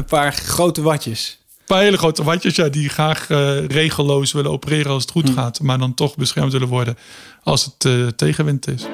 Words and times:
een 0.00 0.06
paar 0.06 0.32
grote 0.32 0.82
watjes. 0.82 1.38
Een 1.58 1.66
paar 1.66 1.82
hele 1.82 1.98
grote 1.98 2.24
watjes 2.24 2.56
ja, 2.56 2.68
die 2.68 2.88
graag 2.88 3.28
uh, 3.28 3.66
regelloos 3.66 4.32
willen 4.32 4.50
opereren 4.50 4.92
als 4.92 5.02
het 5.02 5.10
goed 5.10 5.28
hm. 5.28 5.34
gaat. 5.34 5.60
Maar 5.60 5.78
dan 5.78 5.94
toch 5.94 6.16
beschermd 6.16 6.52
willen 6.52 6.68
worden 6.68 6.96
als 7.42 7.64
het 7.64 7.84
uh, 7.84 8.06
tegenwind 8.06 8.68
is. 8.68 8.86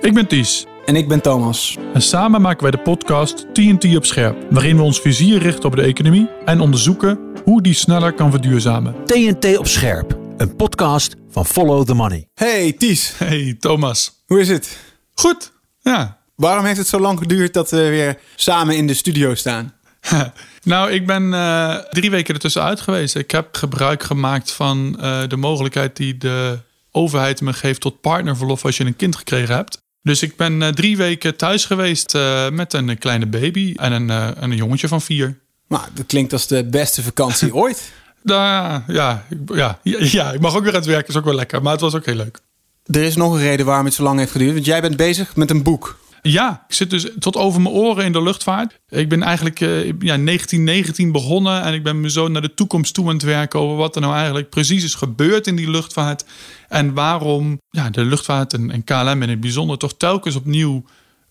Ik 0.00 0.14
ben 0.14 0.26
Ties. 0.26 0.64
En 0.84 0.96
ik 0.96 1.08
ben 1.08 1.20
Thomas. 1.20 1.76
En 1.94 2.02
samen 2.02 2.40
maken 2.40 2.62
wij 2.62 2.70
de 2.70 2.78
podcast 2.78 3.46
TNT 3.52 3.96
op 3.96 4.04
scherp. 4.04 4.46
Waarin 4.50 4.76
we 4.76 4.82
ons 4.82 5.00
vizier 5.00 5.38
richten 5.38 5.64
op 5.64 5.76
de 5.76 5.82
economie 5.82 6.28
en 6.44 6.60
onderzoeken 6.60 7.18
hoe 7.44 7.62
die 7.62 7.74
sneller 7.74 8.12
kan 8.12 8.30
verduurzamen. 8.30 8.94
TNT 9.04 9.58
op 9.58 9.66
scherp. 9.66 10.18
Een 10.36 10.56
podcast 10.56 11.14
van 11.30 11.46
Follow 11.46 11.86
the 11.86 11.94
Money. 11.94 12.28
Hey 12.34 12.72
Ties. 12.72 13.12
Hey 13.16 13.56
Thomas. 13.58 14.22
Hoe 14.26 14.40
is 14.40 14.48
het? 14.48 14.78
Goed, 15.14 15.52
ja. 15.80 16.18
Waarom 16.36 16.64
heeft 16.64 16.78
het 16.78 16.88
zo 16.88 17.00
lang 17.00 17.18
geduurd 17.18 17.52
dat 17.52 17.70
we 17.70 17.88
weer 17.88 18.18
samen 18.36 18.76
in 18.76 18.86
de 18.86 18.94
studio 18.94 19.34
staan? 19.34 19.72
nou, 20.62 20.90
ik 20.90 21.06
ben 21.06 21.22
uh, 21.22 21.74
drie 21.76 22.10
weken 22.10 22.34
ertussenuit 22.34 22.80
geweest. 22.80 23.16
Ik 23.16 23.30
heb 23.30 23.56
gebruik 23.56 24.02
gemaakt 24.02 24.52
van 24.52 24.98
uh, 25.00 25.22
de 25.28 25.36
mogelijkheid 25.36 25.96
die 25.96 26.18
de 26.18 26.58
overheid 26.90 27.40
me 27.40 27.52
geeft 27.52 27.80
tot 27.80 28.00
partnerverlof 28.00 28.64
als 28.64 28.76
je 28.76 28.84
een 28.84 28.96
kind 28.96 29.16
gekregen 29.16 29.54
hebt. 29.54 29.82
Dus 30.02 30.22
ik 30.22 30.36
ben 30.36 30.60
uh, 30.60 30.68
drie 30.68 30.96
weken 30.96 31.36
thuis 31.36 31.64
geweest 31.64 32.16
met 32.52 32.72
een 32.72 32.98
kleine 32.98 33.26
baby 33.26 33.74
en 33.76 33.92
een, 33.92 34.08
een 34.42 34.56
jongetje 34.56 34.88
van 34.88 35.00
vier. 35.00 35.38
Nou, 35.68 35.82
dat 35.94 36.06
klinkt 36.06 36.32
als 36.32 36.46
de 36.46 36.64
beste 36.64 37.02
vakantie 37.02 37.54
ooit. 37.62 37.92
Nou, 38.22 38.82
ja, 38.86 39.26
ja, 39.46 39.78
ja, 39.82 40.32
ik 40.32 40.40
mag 40.40 40.56
ook 40.56 40.62
weer 40.62 40.72
aan 40.72 40.78
het 40.78 40.88
werken, 40.88 41.08
is 41.08 41.16
ook 41.16 41.24
wel 41.24 41.34
lekker. 41.34 41.62
Maar 41.62 41.72
het 41.72 41.80
was 41.80 41.94
ook 41.94 42.06
heel 42.06 42.14
leuk. 42.14 42.40
Er 42.84 43.02
is 43.02 43.16
nog 43.16 43.32
een 43.32 43.40
reden 43.40 43.66
waarom 43.66 43.84
het 43.84 43.94
zo 43.94 44.02
lang 44.02 44.18
heeft 44.18 44.32
geduurd. 44.32 44.52
Want 44.52 44.64
jij 44.64 44.80
bent 44.80 44.96
bezig 44.96 45.36
met 45.36 45.50
een 45.50 45.62
boek. 45.62 45.98
Ja, 46.26 46.64
ik 46.68 46.74
zit 46.74 46.90
dus 46.90 47.08
tot 47.18 47.36
over 47.36 47.60
mijn 47.60 47.74
oren 47.74 48.04
in 48.04 48.12
de 48.12 48.22
luchtvaart. 48.22 48.80
Ik 48.88 49.08
ben 49.08 49.22
eigenlijk 49.22 49.60
uh, 49.60 49.86
ja, 49.86 49.92
1919 49.92 51.12
begonnen 51.12 51.62
en 51.62 51.74
ik 51.74 51.82
ben 51.82 52.00
me 52.00 52.10
zo 52.10 52.28
naar 52.28 52.42
de 52.42 52.54
toekomst 52.54 52.94
toe 52.94 53.06
aan 53.08 53.14
het 53.14 53.22
werken 53.22 53.60
over 53.60 53.76
wat 53.76 53.94
er 53.94 54.00
nou 54.00 54.14
eigenlijk 54.14 54.50
precies 54.50 54.84
is 54.84 54.94
gebeurd 54.94 55.46
in 55.46 55.56
die 55.56 55.70
luchtvaart. 55.70 56.24
En 56.68 56.94
waarom 56.94 57.60
ja, 57.70 57.90
de 57.90 58.04
luchtvaart 58.04 58.52
en, 58.52 58.70
en 58.70 58.84
KLM 58.84 59.22
in 59.22 59.28
het 59.28 59.40
bijzonder 59.40 59.78
toch 59.78 59.94
telkens 59.96 60.36
opnieuw 60.36 60.84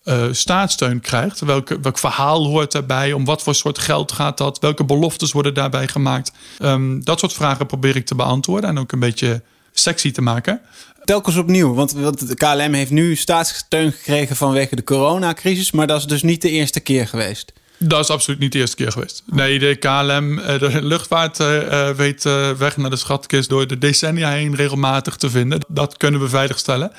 uh, 0.04 0.24
staatssteun 0.30 1.00
krijgt. 1.00 1.40
Welk 1.40 1.98
verhaal 1.98 2.46
hoort 2.46 2.72
daarbij? 2.72 3.12
Om 3.12 3.24
wat 3.24 3.42
voor 3.42 3.54
soort 3.54 3.78
geld 3.78 4.12
gaat 4.12 4.38
dat? 4.38 4.58
Welke 4.58 4.84
beloftes 4.84 5.32
worden 5.32 5.54
daarbij 5.54 5.88
gemaakt? 5.88 6.32
Um, 6.58 7.04
dat 7.04 7.18
soort 7.18 7.32
vragen 7.32 7.66
probeer 7.66 7.96
ik 7.96 8.06
te 8.06 8.14
beantwoorden 8.14 8.70
en 8.70 8.78
ook 8.78 8.92
een 8.92 8.98
beetje 8.98 9.42
sexy 9.74 10.10
te 10.10 10.22
maken. 10.22 10.60
Telkens 11.04 11.36
opnieuw, 11.36 11.74
want, 11.74 12.28
de 12.28 12.34
KLM 12.34 12.72
heeft 12.72 12.90
nu 12.90 13.16
staatssteun 13.16 13.92
gekregen 13.92 14.36
vanwege 14.36 14.76
de 14.76 14.84
coronacrisis, 14.84 15.70
maar 15.70 15.86
dat 15.86 15.98
is 15.98 16.06
dus 16.06 16.22
niet 16.22 16.42
de 16.42 16.50
eerste 16.50 16.80
keer 16.80 17.08
geweest. 17.08 17.52
Dat 17.78 18.00
is 18.00 18.10
absoluut 18.10 18.40
niet 18.40 18.52
de 18.52 18.58
eerste 18.58 18.76
keer 18.76 18.92
geweest. 18.92 19.22
Nee, 19.26 19.58
de 19.58 19.76
KLM, 19.76 20.38
eh, 20.38 20.58
de 20.58 20.82
luchtvaart, 20.82 21.40
uh, 21.40 21.90
weet 21.90 22.22
weg 22.58 22.76
naar 22.76 22.90
de 22.90 22.96
schatkist 22.96 23.48
door 23.48 23.66
de 23.66 23.78
decennia 23.78 24.30
heen 24.30 24.54
regelmatig 24.54 25.16
te 25.16 25.30
vinden. 25.30 25.60
Dat 25.68 25.96
kunnen 25.96 26.20
we 26.20 26.28
veiligstellen. 26.28 26.92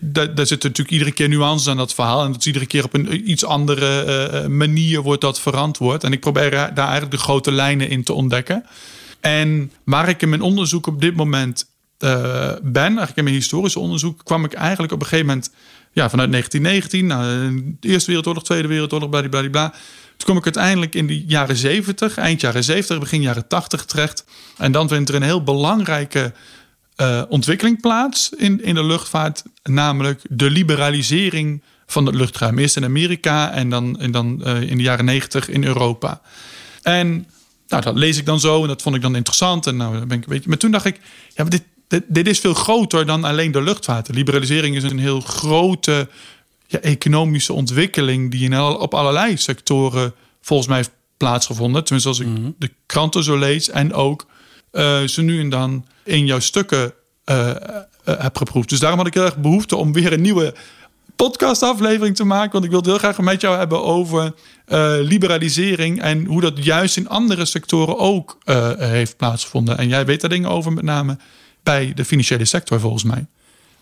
Daar, 0.00 0.34
daar 0.34 0.46
zitten 0.46 0.68
natuurlijk 0.68 0.96
iedere 0.96 1.12
keer 1.12 1.28
nuances 1.28 1.68
aan 1.68 1.76
dat 1.76 1.94
verhaal. 1.94 2.24
En 2.24 2.32
dat 2.32 2.40
is 2.40 2.46
iedere 2.46 2.66
keer 2.66 2.84
op 2.84 2.94
een 2.94 3.30
iets 3.30 3.44
andere 3.44 4.48
manier 4.48 5.02
wordt 5.02 5.20
dat 5.20 5.40
verantwoord. 5.40 6.04
En 6.04 6.12
ik 6.12 6.20
probeer 6.20 6.50
daar 6.50 6.76
eigenlijk 6.76 7.10
de 7.10 7.18
grote 7.18 7.52
lijnen 7.52 7.88
in 7.88 8.04
te 8.04 8.12
ontdekken. 8.12 8.64
En 9.20 9.72
waar 9.84 10.08
ik 10.08 10.22
in 10.22 10.28
mijn 10.28 10.42
onderzoek 10.42 10.86
op 10.86 11.00
dit 11.00 11.16
moment 11.16 11.66
uh, 11.98 12.52
ben, 12.62 12.82
eigenlijk 12.82 13.16
in 13.16 13.24
mijn 13.24 13.36
historische 13.36 13.78
onderzoek, 13.78 14.24
kwam 14.24 14.44
ik 14.44 14.52
eigenlijk 14.52 14.92
op 14.92 15.00
een 15.00 15.06
gegeven 15.06 15.26
moment 15.26 15.50
ja, 15.92 16.10
vanuit 16.10 16.30
1919, 16.30 17.06
nou, 17.06 17.76
de 17.80 17.88
Eerste 17.88 18.06
Wereldoorlog, 18.06 18.44
Tweede 18.44 18.68
Wereldoorlog, 18.68 19.08
bla. 19.50 19.74
Toen 20.16 20.28
kom 20.28 20.36
ik 20.36 20.44
uiteindelijk 20.44 20.94
in 20.94 21.06
de 21.06 21.24
jaren 21.24 21.56
70, 21.56 22.16
eind 22.16 22.40
jaren 22.40 22.64
70, 22.64 22.98
begin 22.98 23.22
jaren 23.22 23.48
80 23.48 23.84
terecht. 23.84 24.24
En 24.56 24.72
dan 24.72 24.88
vindt 24.88 25.08
er 25.08 25.14
een 25.14 25.22
heel 25.22 25.42
belangrijke 25.42 26.32
uh, 26.96 27.22
ontwikkeling 27.28 27.80
plaats 27.80 28.30
in, 28.36 28.62
in 28.62 28.74
de 28.74 28.84
luchtvaart, 28.84 29.42
namelijk 29.62 30.20
de 30.28 30.50
liberalisering 30.50 31.62
van 31.86 32.06
het 32.06 32.14
luchtruim. 32.14 32.58
Eerst 32.58 32.76
in 32.76 32.84
Amerika 32.84 33.52
en 33.52 33.70
dan, 33.70 34.00
en 34.00 34.10
dan 34.10 34.44
in 34.44 34.76
de 34.76 34.82
jaren 34.82 35.04
90 35.04 35.48
in 35.48 35.64
Europa. 35.64 36.20
En 36.82 37.26
nou, 37.68 37.82
dat 37.82 37.96
lees 37.96 38.18
ik 38.18 38.26
dan 38.26 38.40
zo 38.40 38.62
en 38.62 38.68
dat 38.68 38.82
vond 38.82 38.96
ik 38.96 39.02
dan 39.02 39.16
interessant. 39.16 39.66
En 39.66 39.76
nou, 39.76 40.06
ben 40.06 40.18
ik 40.18 40.24
een 40.24 40.32
beetje. 40.32 40.48
Maar 40.48 40.58
toen 40.58 40.70
dacht 40.70 40.84
ik, 40.84 41.00
ja, 41.34 41.44
dit, 41.44 41.62
dit, 41.88 42.26
is 42.26 42.38
veel 42.38 42.54
groter 42.54 43.06
dan 43.06 43.24
alleen 43.24 43.52
de 43.52 43.62
luchtvaart. 43.62 44.08
Liberalisering 44.08 44.76
is 44.76 44.82
een 44.82 44.98
heel 44.98 45.20
grote 45.20 46.08
ja, 46.66 46.78
economische 46.78 47.52
ontwikkeling 47.52 48.30
die 48.30 48.44
in 48.44 48.60
op 48.60 48.94
allerlei 48.94 49.36
sectoren 49.36 50.14
volgens 50.40 50.68
mij 50.68 50.76
heeft 50.76 50.92
plaatsgevonden. 51.16 51.84
Tenminste, 51.84 52.08
als 52.08 52.20
ik 52.20 52.26
mhm. 52.26 52.50
de 52.58 52.70
kranten 52.86 53.24
zo 53.24 53.38
lees 53.38 53.68
en 53.68 53.92
ook 53.92 54.26
uh, 54.72 55.02
ze 55.02 55.22
nu 55.22 55.40
en 55.40 55.48
dan 55.48 55.86
in 56.04 56.26
jouw 56.26 56.38
stukken 56.38 56.92
uh, 57.24 57.50
heb 58.04 58.36
geproefd. 58.36 58.68
Dus 58.68 58.78
daarom 58.78 58.98
had 58.98 59.08
ik 59.08 59.14
heel 59.14 59.24
erg 59.24 59.36
behoefte 59.36 59.76
om 59.76 59.92
weer 59.92 60.12
een 60.12 60.20
nieuwe 60.20 60.54
podcastaflevering 61.16 62.16
te 62.16 62.24
maken. 62.24 62.52
Want 62.52 62.64
ik 62.64 62.70
wilde 62.70 62.88
heel 62.88 62.98
graag 62.98 63.18
met 63.18 63.40
jou 63.40 63.56
hebben 63.58 63.84
over 63.84 64.34
liberalisering 65.00 66.02
en 66.02 66.24
hoe 66.24 66.40
dat 66.40 66.64
juist 66.64 66.96
in 66.96 67.08
andere 67.08 67.44
sectoren 67.44 67.98
ook 67.98 68.38
heeft 68.78 69.16
plaatsgevonden. 69.16 69.78
En 69.78 69.88
jij 69.88 70.06
weet 70.06 70.20
daar 70.20 70.30
dingen 70.30 70.50
over 70.50 70.72
met 70.72 70.84
name 70.84 71.18
bij 71.66 71.92
de 71.94 72.04
financiële 72.04 72.44
sector 72.44 72.80
volgens 72.80 73.04
mij. 73.04 73.26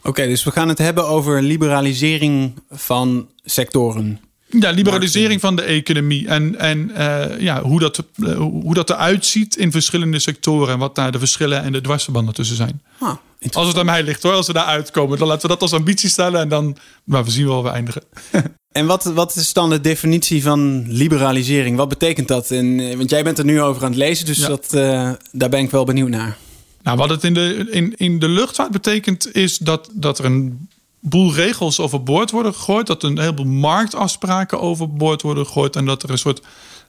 Oké, 0.02 0.26
dus 0.26 0.44
we 0.44 0.50
gaan 0.50 0.68
het 0.68 0.78
hebben 0.78 1.06
over 1.06 1.42
liberalisering 1.42 2.54
van 2.70 3.28
sectoren. 3.44 4.20
Ja, 4.46 4.70
liberalisering 4.70 5.40
van 5.40 5.56
de 5.56 5.62
economie 5.62 6.28
en, 6.28 6.58
en 6.58 6.90
uh, 6.90 7.40
ja, 7.40 7.62
hoe, 7.62 7.80
dat, 7.80 8.04
uh, 8.16 8.36
hoe 8.36 8.74
dat 8.74 8.90
eruit 8.90 9.26
ziet 9.26 9.56
in 9.56 9.70
verschillende 9.72 10.18
sectoren 10.18 10.72
en 10.72 10.78
wat 10.78 10.94
daar 10.94 11.12
de 11.12 11.18
verschillen 11.18 11.62
en 11.62 11.72
de 11.72 11.80
dwarsverbanden 11.80 12.34
tussen 12.34 12.56
zijn. 12.56 12.82
Ah, 12.98 13.14
als 13.52 13.68
het 13.68 13.78
aan 13.78 13.86
mij 13.86 14.02
ligt 14.02 14.22
hoor, 14.22 14.32
als 14.32 14.46
we 14.46 14.52
daar 14.52 14.64
uitkomen, 14.64 15.18
dan 15.18 15.28
laten 15.28 15.42
we 15.42 15.48
dat 15.48 15.62
als 15.62 15.72
ambitie 15.72 16.08
stellen 16.08 16.40
en 16.40 16.48
dan, 16.48 16.76
maar 17.04 17.24
we 17.24 17.30
zien 17.30 17.46
wel 17.46 17.54
waar 17.54 17.72
we 17.72 17.76
eindigen. 17.76 18.02
en 18.78 18.86
wat, 18.86 19.04
wat 19.04 19.36
is 19.36 19.52
dan 19.52 19.70
de 19.70 19.80
definitie 19.80 20.42
van 20.42 20.84
liberalisering? 20.88 21.76
Wat 21.76 21.88
betekent 21.88 22.28
dat? 22.28 22.50
En, 22.50 22.80
eh, 22.80 22.96
want 22.96 23.10
jij 23.10 23.24
bent 23.24 23.38
er 23.38 23.44
nu 23.44 23.60
over 23.60 23.82
aan 23.82 23.90
het 23.90 23.98
lezen, 23.98 24.26
dus 24.26 24.38
dat, 24.38 24.74
uh, 24.74 25.10
daar 25.32 25.48
ben 25.48 25.60
ik 25.60 25.70
wel 25.70 25.84
benieuwd 25.84 26.08
naar. 26.08 26.36
Nou, 26.84 26.96
wat 26.98 27.10
het 27.10 27.24
in 27.24 27.34
de, 27.34 27.66
in, 27.70 27.96
in 27.96 28.18
de 28.18 28.28
luchtvaart 28.28 28.70
betekent, 28.70 29.34
is 29.34 29.58
dat, 29.58 29.90
dat 29.92 30.18
er 30.18 30.24
een 30.24 30.68
boel 31.00 31.34
regels 31.34 31.80
overboord 31.80 32.30
worden 32.30 32.54
gegooid. 32.54 32.86
Dat 32.86 33.02
een 33.02 33.18
heleboel 33.18 33.46
marktafspraken 33.46 34.60
overboord 34.60 35.22
worden 35.22 35.46
gegooid. 35.46 35.76
En 35.76 35.84
dat 35.84 36.02
er 36.02 36.10
een 36.10 36.18
soort 36.18 36.40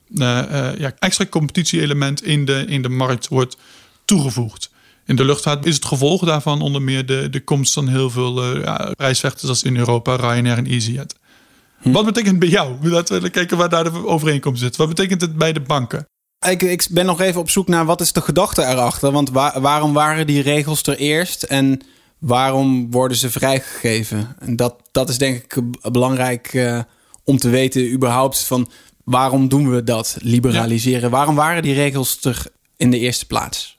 uh, 0.09 0.41
uh, 0.51 0.77
ja, 0.77 0.93
extra 0.99 1.25
competitie-element 1.25 2.23
in 2.23 2.45
de, 2.45 2.65
in 2.67 2.81
de 2.81 2.89
markt 2.89 3.27
wordt 3.27 3.57
toegevoegd. 4.05 4.69
In 5.05 5.15
de 5.15 5.25
luchtvaart 5.25 5.65
is 5.65 5.75
het 5.75 5.85
gevolg 5.85 6.25
daarvan 6.25 6.61
onder 6.61 6.81
meer 6.81 7.05
de, 7.05 7.29
de 7.29 7.43
komst 7.43 7.73
van 7.73 7.87
heel 7.87 8.09
veel 8.09 8.55
uh, 8.55 8.63
ja, 8.63 8.91
prijsvechters 8.95 9.49
als 9.49 9.63
in 9.63 9.77
Europa, 9.77 10.15
Ryanair 10.15 10.57
en 10.57 10.65
EasyJet. 10.65 11.15
Hm. 11.81 11.91
Wat 11.91 12.05
betekent 12.05 12.31
het 12.31 12.39
bij 12.39 12.49
jou? 12.49 12.89
Laten 12.89 13.21
we 13.21 13.29
kijken 13.29 13.57
waar 13.57 13.69
daar 13.69 13.83
de 13.83 14.07
overeenkomst 14.07 14.61
zit. 14.61 14.75
Wat 14.75 14.87
betekent 14.87 15.21
het 15.21 15.37
bij 15.37 15.53
de 15.53 15.59
banken? 15.59 16.07
Ik, 16.49 16.61
ik 16.61 16.87
ben 16.91 17.05
nog 17.05 17.21
even 17.21 17.41
op 17.41 17.49
zoek 17.49 17.67
naar 17.67 17.85
wat 17.85 18.01
is 18.01 18.11
de 18.11 18.21
gedachte 18.21 18.65
erachter. 18.65 19.11
Want 19.11 19.29
waarom 19.53 19.93
waren 19.93 20.27
die 20.27 20.41
regels 20.41 20.83
er 20.83 20.97
eerst 20.97 21.43
en 21.43 21.81
waarom 22.17 22.91
worden 22.91 23.17
ze 23.17 23.29
vrijgegeven? 23.29 24.35
En 24.39 24.55
dat, 24.55 24.75
dat 24.91 25.09
is 25.09 25.17
denk 25.17 25.35
ik 25.43 25.61
belangrijk 25.91 26.53
uh, 26.53 26.79
om 27.23 27.37
te 27.37 27.49
weten 27.49 27.91
überhaupt 27.91 28.43
van 28.43 28.69
waarom 29.03 29.47
doen 29.47 29.69
we 29.69 29.83
dat, 29.83 30.17
liberaliseren? 30.19 31.09
Waarom 31.09 31.35
waren 31.35 31.61
die 31.61 31.73
regels 31.73 32.17
er 32.21 32.45
in 32.77 32.91
de 32.91 32.99
eerste 32.99 33.25
plaats? 33.25 33.77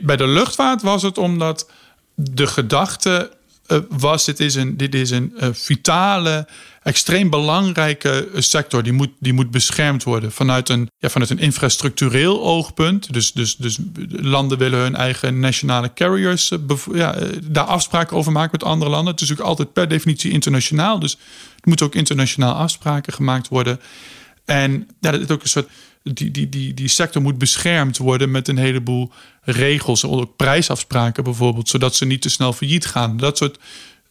Bij 0.00 0.16
de 0.16 0.26
luchtvaart 0.26 0.82
was 0.82 1.02
het 1.02 1.18
omdat 1.18 1.70
de 2.14 2.46
gedachte 2.46 3.38
was: 3.88 4.24
dit 4.24 4.40
is 4.40 4.54
een, 4.54 4.76
dit 4.76 4.94
is 4.94 5.10
een 5.10 5.32
uh, 5.40 5.48
vitale 5.52 6.46
extreem 6.82 7.30
belangrijke 7.30 8.28
sector. 8.34 8.82
Die 8.82 8.92
moet, 8.92 9.10
die 9.18 9.32
moet 9.32 9.50
beschermd 9.50 10.02
worden 10.02 10.32
vanuit 10.32 10.68
een, 10.68 10.90
ja, 10.98 11.08
vanuit 11.08 11.30
een 11.30 11.38
infrastructureel 11.38 12.42
oogpunt. 12.42 13.12
Dus, 13.12 13.32
dus, 13.32 13.56
dus 13.56 13.78
landen 14.08 14.58
willen 14.58 14.78
hun 14.78 14.96
eigen 14.96 15.40
nationale 15.40 15.92
carriers 15.94 16.50
eh, 16.50 16.58
ja, 16.92 17.14
eh, 17.14 17.28
daar 17.42 17.64
afspraken 17.64 18.16
over 18.16 18.32
maken 18.32 18.50
met 18.52 18.64
andere 18.64 18.90
landen. 18.90 19.12
Het 19.12 19.22
is 19.22 19.28
natuurlijk 19.28 19.58
altijd 19.58 19.72
per 19.72 19.88
definitie 19.88 20.30
internationaal. 20.30 20.98
Dus 20.98 21.12
er 21.54 21.68
moeten 21.68 21.86
ook 21.86 21.94
internationaal 21.94 22.54
afspraken 22.54 23.12
gemaakt 23.12 23.48
worden. 23.48 23.80
En 24.44 24.88
ja, 25.00 25.10
dat 25.10 25.20
is 25.20 25.28
ook 25.28 25.42
een 25.42 25.48
soort. 25.48 25.68
Die, 26.02 26.30
die, 26.30 26.48
die, 26.48 26.74
die 26.74 26.88
sector 26.88 27.22
moet 27.22 27.38
beschermd 27.38 27.98
worden 27.98 28.30
met 28.30 28.48
een 28.48 28.56
heleboel 28.56 29.12
regels. 29.40 30.04
Ook 30.04 30.36
prijsafspraken 30.36 31.24
bijvoorbeeld, 31.24 31.68
zodat 31.68 31.94
ze 31.94 32.04
niet 32.04 32.22
te 32.22 32.30
snel 32.30 32.52
failliet 32.52 32.86
gaan. 32.86 33.16
Dat 33.16 33.36
soort 33.36 33.58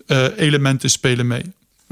uh, 0.07 0.25
elementen 0.37 0.89
spelen 0.89 1.27
mee. 1.27 1.43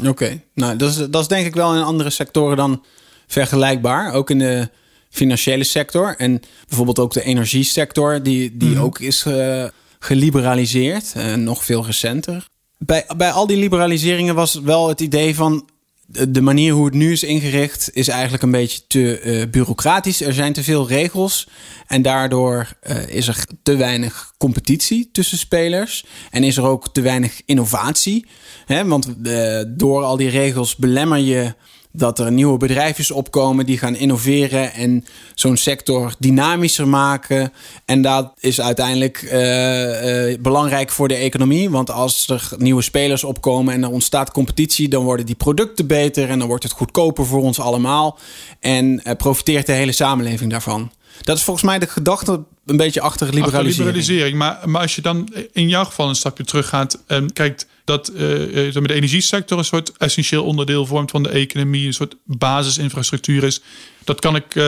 Oké, 0.05 0.41
nou 0.53 0.75
dat 0.75 0.89
is, 0.89 0.95
dat 0.95 1.21
is 1.21 1.27
denk 1.27 1.45
ik 1.45 1.55
wel 1.55 1.75
in 1.75 1.81
andere 1.81 2.09
sectoren 2.09 2.57
dan 2.57 2.83
vergelijkbaar. 3.27 4.13
Ook 4.13 4.29
in 4.29 4.39
de 4.39 4.69
financiële 5.09 5.63
sector 5.63 6.15
en 6.17 6.41
bijvoorbeeld 6.67 6.99
ook 6.99 7.13
de 7.13 7.23
energiesector, 7.23 8.23
die, 8.23 8.57
die 8.57 8.69
mhm. 8.69 8.81
ook 8.81 8.99
is 8.99 9.25
uh, 9.25 9.65
geliberaliseerd, 9.99 11.13
uh, 11.17 11.33
nog 11.33 11.63
veel 11.63 11.85
recenter. 11.85 12.45
Bij, 12.77 13.05
bij 13.17 13.31
al 13.31 13.47
die 13.47 13.57
liberaliseringen 13.57 14.35
was 14.35 14.53
wel 14.53 14.87
het 14.87 14.99
idee 15.01 15.35
van 15.35 15.69
de 16.07 16.41
manier 16.41 16.73
hoe 16.73 16.85
het 16.85 16.93
nu 16.93 17.11
is 17.11 17.23
ingericht 17.23 17.89
is 17.93 18.07
eigenlijk 18.07 18.43
een 18.43 18.51
beetje 18.51 18.81
te 18.87 19.21
uh, 19.23 19.49
bureaucratisch. 19.49 20.21
Er 20.21 20.33
zijn 20.33 20.53
te 20.53 20.63
veel 20.63 20.87
regels 20.87 21.47
en 21.87 22.01
daardoor 22.01 22.73
uh, 22.89 23.07
is 23.07 23.27
er 23.27 23.45
te 23.63 23.75
weinig 23.75 24.33
competitie 24.37 25.09
tussen 25.11 25.37
spelers. 25.37 26.05
En 26.31 26.43
is 26.43 26.57
er 26.57 26.63
ook 26.63 26.93
te 26.93 27.01
weinig 27.01 27.41
innovatie. 27.45 28.25
Hè? 28.65 28.85
Want 28.85 29.07
uh, 29.23 29.63
door 29.67 30.03
al 30.03 30.17
die 30.17 30.29
regels 30.29 30.75
belemmer 30.75 31.17
je 31.17 31.53
dat 31.97 32.19
er 32.19 32.31
nieuwe 32.31 32.57
bedrijfjes 32.57 33.11
opkomen 33.11 33.65
die 33.65 33.77
gaan 33.77 33.95
innoveren 33.95 34.73
en 34.73 35.05
zo'n 35.35 35.57
sector 35.57 36.13
dynamischer 36.19 36.87
maken. 36.87 37.53
En 37.85 38.01
dat 38.01 38.31
is 38.39 38.61
uiteindelijk 38.61 39.21
uh, 39.21 40.29
uh, 40.29 40.37
belangrijk 40.39 40.89
voor 40.89 41.07
de 41.07 41.15
economie. 41.15 41.69
Want 41.69 41.91
als 41.91 42.29
er 42.29 42.49
nieuwe 42.57 42.81
spelers 42.81 43.23
opkomen 43.23 43.73
en 43.73 43.83
er 43.83 43.89
ontstaat 43.89 44.31
competitie, 44.31 44.87
dan 44.89 45.03
worden 45.03 45.25
die 45.25 45.35
producten 45.35 45.87
beter 45.87 46.29
en 46.29 46.39
dan 46.39 46.47
wordt 46.47 46.63
het 46.63 46.71
goedkoper 46.71 47.25
voor 47.25 47.41
ons 47.41 47.59
allemaal. 47.59 48.19
En 48.59 48.85
uh, 49.03 49.13
profiteert 49.17 49.65
de 49.65 49.71
hele 49.71 49.91
samenleving 49.91 50.51
daarvan. 50.51 50.91
Dat 51.21 51.37
is 51.37 51.43
volgens 51.43 51.65
mij 51.65 51.79
de 51.79 51.87
gedachte 51.87 52.43
een 52.65 52.77
beetje 52.77 53.01
achter 53.01 53.33
liberalisering. 53.33 53.69
Achter 53.69 53.83
liberalisering. 53.83 54.37
Maar, 54.37 54.69
maar 54.69 54.81
als 54.81 54.95
je 54.95 55.01
dan 55.01 55.29
in 55.51 55.69
jouw 55.69 55.83
geval 55.83 56.09
een 56.09 56.15
stapje 56.15 56.43
terug 56.43 56.67
gaat 56.67 57.03
en 57.07 57.33
kijkt 57.33 57.67
dat 57.87 58.09
uh, 58.09 58.17
de 58.17 58.93
energiesector 58.93 59.57
een 59.57 59.65
soort 59.65 59.91
essentieel 59.97 60.43
onderdeel 60.43 60.85
vormt 60.85 61.11
van 61.11 61.23
de 61.23 61.29
economie, 61.29 61.87
een 61.87 61.93
soort 61.93 62.15
basisinfrastructuur 62.23 63.43
is. 63.43 63.61
Dat 64.03 64.19
kan 64.19 64.35
ik 64.35 64.55
uh, 64.55 64.63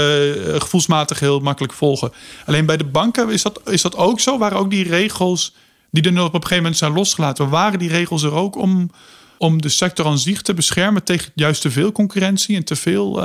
gevoelsmatig 0.57 1.19
heel 1.19 1.39
makkelijk 1.39 1.73
volgen. 1.73 2.11
Alleen 2.45 2.65
bij 2.65 2.77
de 2.77 2.83
banken 2.83 3.29
is 3.29 3.41
dat, 3.41 3.61
is 3.65 3.81
dat 3.81 3.95
ook 3.95 4.19
zo? 4.19 4.37
Waren 4.37 4.57
ook 4.57 4.69
die 4.69 4.87
regels 4.87 5.53
die 5.91 6.03
er 6.03 6.23
op 6.23 6.33
een 6.33 6.41
gegeven 6.41 6.55
moment 6.55 6.77
zijn 6.77 6.93
losgelaten, 6.93 7.49
waren 7.49 7.79
die 7.79 7.89
regels 7.89 8.23
er 8.23 8.33
ook 8.33 8.55
om, 8.55 8.91
om 9.37 9.61
de 9.61 9.69
sector 9.69 10.05
aan 10.05 10.19
zich 10.19 10.41
te 10.41 10.53
beschermen 10.53 11.03
tegen 11.03 11.31
juist 11.35 11.61
te 11.61 11.71
veel 11.71 11.91
concurrentie 11.91 12.55
en 12.55 12.63
te 12.63 12.75
veel 12.75 13.21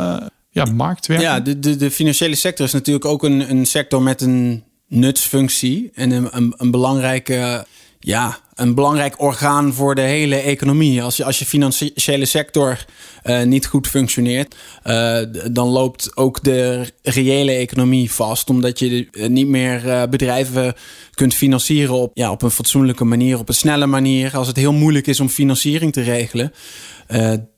ja, 0.50 0.64
marktwerking? 0.64 1.30
Ja, 1.30 1.40
de, 1.40 1.58
de, 1.58 1.76
de 1.76 1.90
financiële 1.90 2.34
sector 2.34 2.66
is 2.66 2.72
natuurlijk 2.72 3.04
ook 3.04 3.22
een, 3.22 3.50
een 3.50 3.66
sector 3.66 4.02
met 4.02 4.20
een 4.20 4.64
nutsfunctie 4.88 5.90
en 5.94 6.10
een, 6.10 6.54
een 6.56 6.70
belangrijke 6.70 7.66
ja, 8.04 8.38
een 8.54 8.74
belangrijk 8.74 9.20
orgaan 9.20 9.72
voor 9.72 9.94
de 9.94 10.00
hele 10.00 10.36
economie. 10.36 11.02
Als 11.02 11.16
je, 11.16 11.24
als 11.24 11.38
je 11.38 11.44
financiële 11.44 12.24
sector 12.24 12.84
uh, 13.24 13.42
niet 13.42 13.66
goed 13.66 13.86
functioneert, 13.86 14.54
uh, 14.84 15.18
dan 15.52 15.68
loopt 15.68 16.16
ook 16.16 16.42
de 16.42 16.86
reële 17.02 17.52
economie 17.52 18.12
vast. 18.12 18.50
Omdat 18.50 18.78
je 18.78 19.08
niet 19.28 19.46
meer 19.46 20.08
bedrijven 20.08 20.74
kunt 21.14 21.34
financieren 21.34 21.94
op, 21.94 22.10
ja, 22.14 22.30
op 22.30 22.42
een 22.42 22.50
fatsoenlijke 22.50 23.04
manier, 23.04 23.38
op 23.38 23.48
een 23.48 23.54
snelle 23.54 23.86
manier. 23.86 24.36
Als 24.36 24.46
het 24.46 24.56
heel 24.56 24.72
moeilijk 24.72 25.06
is 25.06 25.20
om 25.20 25.28
financiering 25.28 25.92
te 25.92 26.02
regelen 26.02 26.52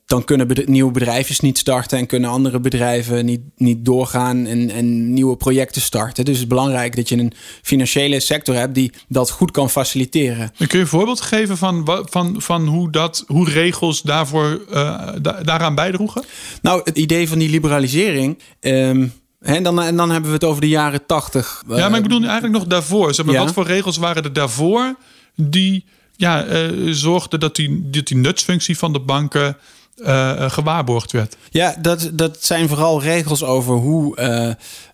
dan 0.07 0.23
kunnen 0.23 0.47
nieuwe 0.65 0.91
bedrijfjes 0.91 1.39
niet 1.39 1.57
starten 1.57 1.97
en 1.97 2.05
kunnen 2.05 2.29
andere 2.29 2.59
bedrijven 2.59 3.25
niet, 3.25 3.41
niet 3.55 3.85
doorgaan 3.85 4.45
en, 4.45 4.69
en 4.69 5.13
nieuwe 5.13 5.37
projecten 5.37 5.81
starten. 5.81 6.25
Dus 6.25 6.33
het 6.33 6.43
is 6.43 6.49
belangrijk 6.49 6.95
dat 6.95 7.09
je 7.09 7.17
een 7.17 7.33
financiële 7.61 8.19
sector 8.19 8.55
hebt 8.55 8.75
die 8.75 8.91
dat 9.07 9.29
goed 9.29 9.51
kan 9.51 9.69
faciliteren. 9.69 10.51
kun 10.57 10.67
je 10.69 10.77
een 10.77 10.87
voorbeeld 10.87 11.21
geven 11.21 11.57
van, 11.57 11.89
van, 12.09 12.41
van 12.41 12.67
hoe, 12.67 12.91
dat, 12.91 13.23
hoe 13.27 13.49
regels 13.49 14.01
daarvoor, 14.01 14.61
uh, 14.71 15.09
daaraan 15.43 15.75
bijdroegen? 15.75 16.23
Nou, 16.61 16.81
het 16.83 16.97
idee 16.97 17.27
van 17.27 17.37
die 17.37 17.49
liberalisering. 17.49 18.39
Um, 18.59 19.13
en 19.39 19.63
dan, 19.63 19.81
en 19.81 19.95
dan 19.95 20.09
hebben 20.09 20.29
we 20.29 20.35
het 20.35 20.45
over 20.45 20.61
de 20.61 20.67
jaren 20.67 21.05
tachtig. 21.05 21.63
Ja, 21.67 21.89
maar 21.89 21.97
ik 21.97 22.03
bedoel 22.03 22.23
eigenlijk 22.23 22.53
nog 22.53 22.65
daarvoor. 22.65 23.13
Zeg 23.13 23.25
maar, 23.25 23.35
ja? 23.35 23.43
Wat 23.43 23.53
voor 23.53 23.65
regels 23.65 23.97
waren 23.97 24.23
er 24.23 24.33
daarvoor 24.33 24.95
die 25.35 25.85
ja, 26.15 26.45
uh, 26.47 26.91
zorgden 26.93 27.39
dat 27.39 27.55
die, 27.55 27.89
dat 27.89 28.07
die 28.07 28.17
nutsfunctie 28.17 28.77
van 28.77 28.93
de 28.93 28.99
banken 28.99 29.57
uh, 29.97 30.51
gewaarborgd 30.51 31.11
werd. 31.11 31.37
Ja, 31.49 31.75
dat, 31.81 32.09
dat 32.13 32.37
zijn 32.39 32.67
vooral 32.67 33.01
regels 33.01 33.43
over 33.43 33.75
hoe 33.75 34.17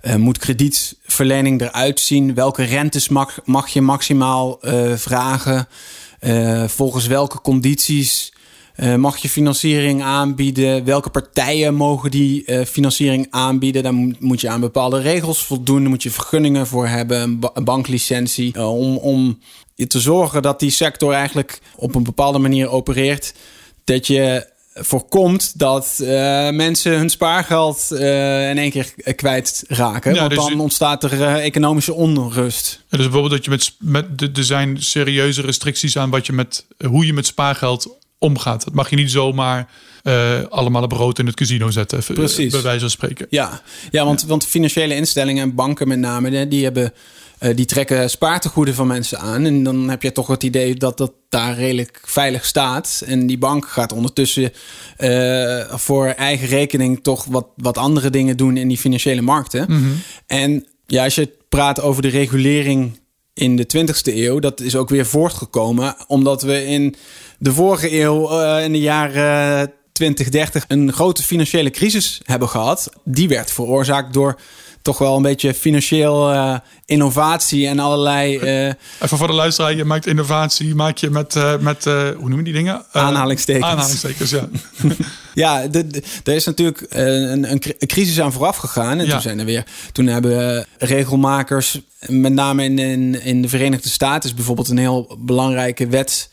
uh, 0.02 0.16
moet 0.16 0.38
kredietverlening 0.38 1.62
eruit 1.62 2.00
zien. 2.00 2.34
Welke 2.34 2.64
rentes 2.64 3.10
mag, 3.10 3.40
mag 3.46 3.68
je 3.68 3.82
maximaal 3.82 4.60
vragen? 4.96 5.68
volgens 6.68 7.08
welke 7.08 7.42
condities 7.42 8.34
mag 8.98 9.18
je 9.18 9.30
financiering 9.30 10.04
aanbieden? 10.04 10.84
Welke 10.86 11.10
partijen 11.10 11.74
mogen 11.76 12.12
die 12.12 12.66
financiering 12.66 13.28
aanbieden? 13.30 13.84
Daar 13.84 13.94
moet 14.20 14.42
je 14.42 14.50
aan 14.50 14.60
bepaalde 14.60 15.00
regels 15.00 15.46
voldoen. 15.46 15.82
Daar 15.82 15.90
moet 15.90 16.04
je 16.04 16.12
vergunningen 16.12 16.68
voor 16.68 16.88
hebben, 16.88 17.22
een, 17.22 17.40
een 17.54 17.64
banklicentie. 17.64 18.66
om, 18.66 18.98
om 18.98 19.40
te 19.88 20.00
zorgen 20.00 20.42
dat 20.42 20.60
die 20.60 20.72
sector 20.72 21.14
eigenlijk 21.14 21.60
op 21.76 21.96
een 21.96 22.04
bepaalde 22.04 22.40
manier 22.40 22.70
opereert. 22.70 23.34
Dat 23.84 24.08
je 24.08 24.52
voorkomt 24.74 25.60
dat 25.60 25.98
uh, 26.02 26.08
mensen 26.50 26.98
hun 26.98 27.10
spaargeld 27.10 27.88
uh, 27.92 28.50
in 28.50 28.58
één 28.58 28.72
keer 28.72 28.94
kwijt 29.16 29.64
raken. 29.68 30.14
Ja, 30.14 30.20
want 30.20 30.32
dus 30.32 30.46
dan 30.46 30.60
ontstaat 30.60 31.04
er 31.04 31.14
uh, 31.14 31.46
economische 31.46 31.94
onrust. 31.94 32.84
Ja, 32.90 32.98
dus 32.98 33.06
bijvoorbeeld 33.06 33.34
dat 33.34 33.46
je 33.46 33.50
met, 33.50 33.74
met 33.80 34.38
er 34.38 34.44
zijn 34.44 34.82
serieuze 34.82 35.42
restricties 35.42 35.98
aan 35.98 36.10
wat 36.10 36.26
je 36.26 36.34
met, 36.34 36.66
hoe 36.88 37.06
je 37.06 37.14
met 37.14 37.26
spaargeld 37.26 37.98
omgaat. 38.18 38.64
Dat 38.64 38.74
mag 38.74 38.90
je 38.90 38.96
niet 38.96 39.12
zomaar 39.12 39.70
allemaal 40.50 40.88
brood 40.88 41.20
in 41.20 41.26
het 41.26 41.36
casino 41.36 41.72
zetten. 41.72 42.04
Precies. 42.04 42.52
Bij 42.52 42.62
wijze 42.62 42.80
van 42.80 42.90
spreken. 42.90 43.28
Ja, 43.30 43.62
ja 43.92 44.06
want, 44.06 44.24
want 44.24 44.46
financiële 44.46 44.96
instellingen 44.96 45.44
en 45.44 45.56
banken 45.56 45.88
met 45.88 46.00
name, 46.00 46.48
die 46.48 46.64
hebben 46.64 46.94
uh, 47.44 47.56
die 47.56 47.66
trekken 47.66 48.10
spaartegoeden 48.10 48.76
van 48.76 48.88
mensen 48.88 49.20
aan. 49.20 49.46
En 49.46 49.64
dan 49.64 49.90
heb 49.90 50.02
je 50.02 50.12
toch 50.12 50.28
het 50.28 50.44
idee 50.44 50.76
dat 50.76 50.98
dat 50.98 51.12
daar 51.30 51.56
redelijk 51.56 52.02
veilig 52.06 52.46
staat. 52.46 53.04
En 53.06 53.28
die 53.28 53.38
bank 53.38 53.68
gaat 53.68 53.94
ondertussen 53.94 54.52
uh, 55.00 55.64
voor 55.70 56.08
eigen 56.08 56.48
rekening 56.48 57.04
toch 57.04 57.26
wat, 57.26 57.48
wat 57.56 57.78
andere 57.78 58.10
dingen 58.10 58.38
doen 58.38 58.58
in 58.58 58.68
die 58.68 58.78
financiële 58.78 59.22
markten. 59.22 59.66
Mm 59.70 59.78
-hmm. 59.78 60.02
En 60.28 60.66
ja, 60.86 61.04
als 61.04 61.16
je 61.16 61.30
praat 61.50 61.82
over 61.82 62.02
de 62.02 62.08
regulering 62.08 63.00
in 63.34 63.56
de 63.56 63.68
20e 63.78 64.16
eeuw, 64.16 64.40
dat 64.40 64.60
is 64.60 64.76
ook 64.76 64.90
weer 64.90 65.06
voortgekomen. 65.06 65.96
Omdat 66.08 66.42
we 66.42 66.66
in 66.66 66.96
de 67.38 67.54
vorige 67.54 68.02
eeuw, 68.02 68.32
uh, 68.32 68.64
in 68.64 68.72
de 68.72 68.80
jaren 68.80 69.72
2030, 69.92 70.66
een 70.68 70.94
grote 70.94 71.24
financiële 71.24 71.70
crisis 71.70 72.22
hebben 72.24 72.50
gehad. 72.50 72.90
Die 73.04 73.28
werd 73.28 73.52
veroorzaakt 73.52 74.14
door 74.14 74.40
toch 74.84 74.98
wel 74.98 75.16
een 75.16 75.22
beetje 75.22 75.54
financieel 75.54 76.34
uh, 76.34 76.58
innovatie 76.86 77.68
en 77.68 77.80
allerlei. 77.80 78.40
Uh, 78.40 78.74
Even 79.02 79.18
voor 79.18 79.28
de 79.28 79.34
luisteraar, 79.34 79.76
je 79.76 79.86
maakt 79.86 80.08
innovatie, 80.08 80.76
maak 80.76 80.98
je 80.98 81.10
met, 81.10 81.36
uh, 81.36 81.58
met 81.58 81.84
hoe 81.84 82.30
noem 82.30 82.38
je 82.38 82.44
die 82.44 82.54
dingen? 82.54 82.86
aanhalingstekens. 82.92 83.66
Aanhalingstekens, 83.66 84.30
ja. 84.30 84.48
ja, 85.44 85.68
er 86.24 86.34
is 86.34 86.46
natuurlijk 86.46 86.86
een, 86.90 87.52
een, 87.52 87.62
crisis 87.88 88.22
aan 88.22 88.32
vooraf 88.32 88.58
gegaan. 88.58 89.00
En 89.00 89.06
ja. 89.06 89.12
toen 89.12 89.22
zijn 89.22 89.40
er 89.40 89.46
weer. 89.46 89.64
Toen 89.92 90.08
hebben 90.08 90.66
regelmakers, 90.78 91.80
met 92.08 92.34
name 92.34 92.64
in, 92.64 92.80
in, 92.80 93.22
in 93.22 93.42
de 93.42 93.50
Verenigde 93.50 93.90
Staten, 93.90 94.30
is 94.30 94.36
bijvoorbeeld 94.36 94.70
een 94.70 94.78
heel 94.78 95.18
belangrijke 95.20 95.88
wet 95.88 96.30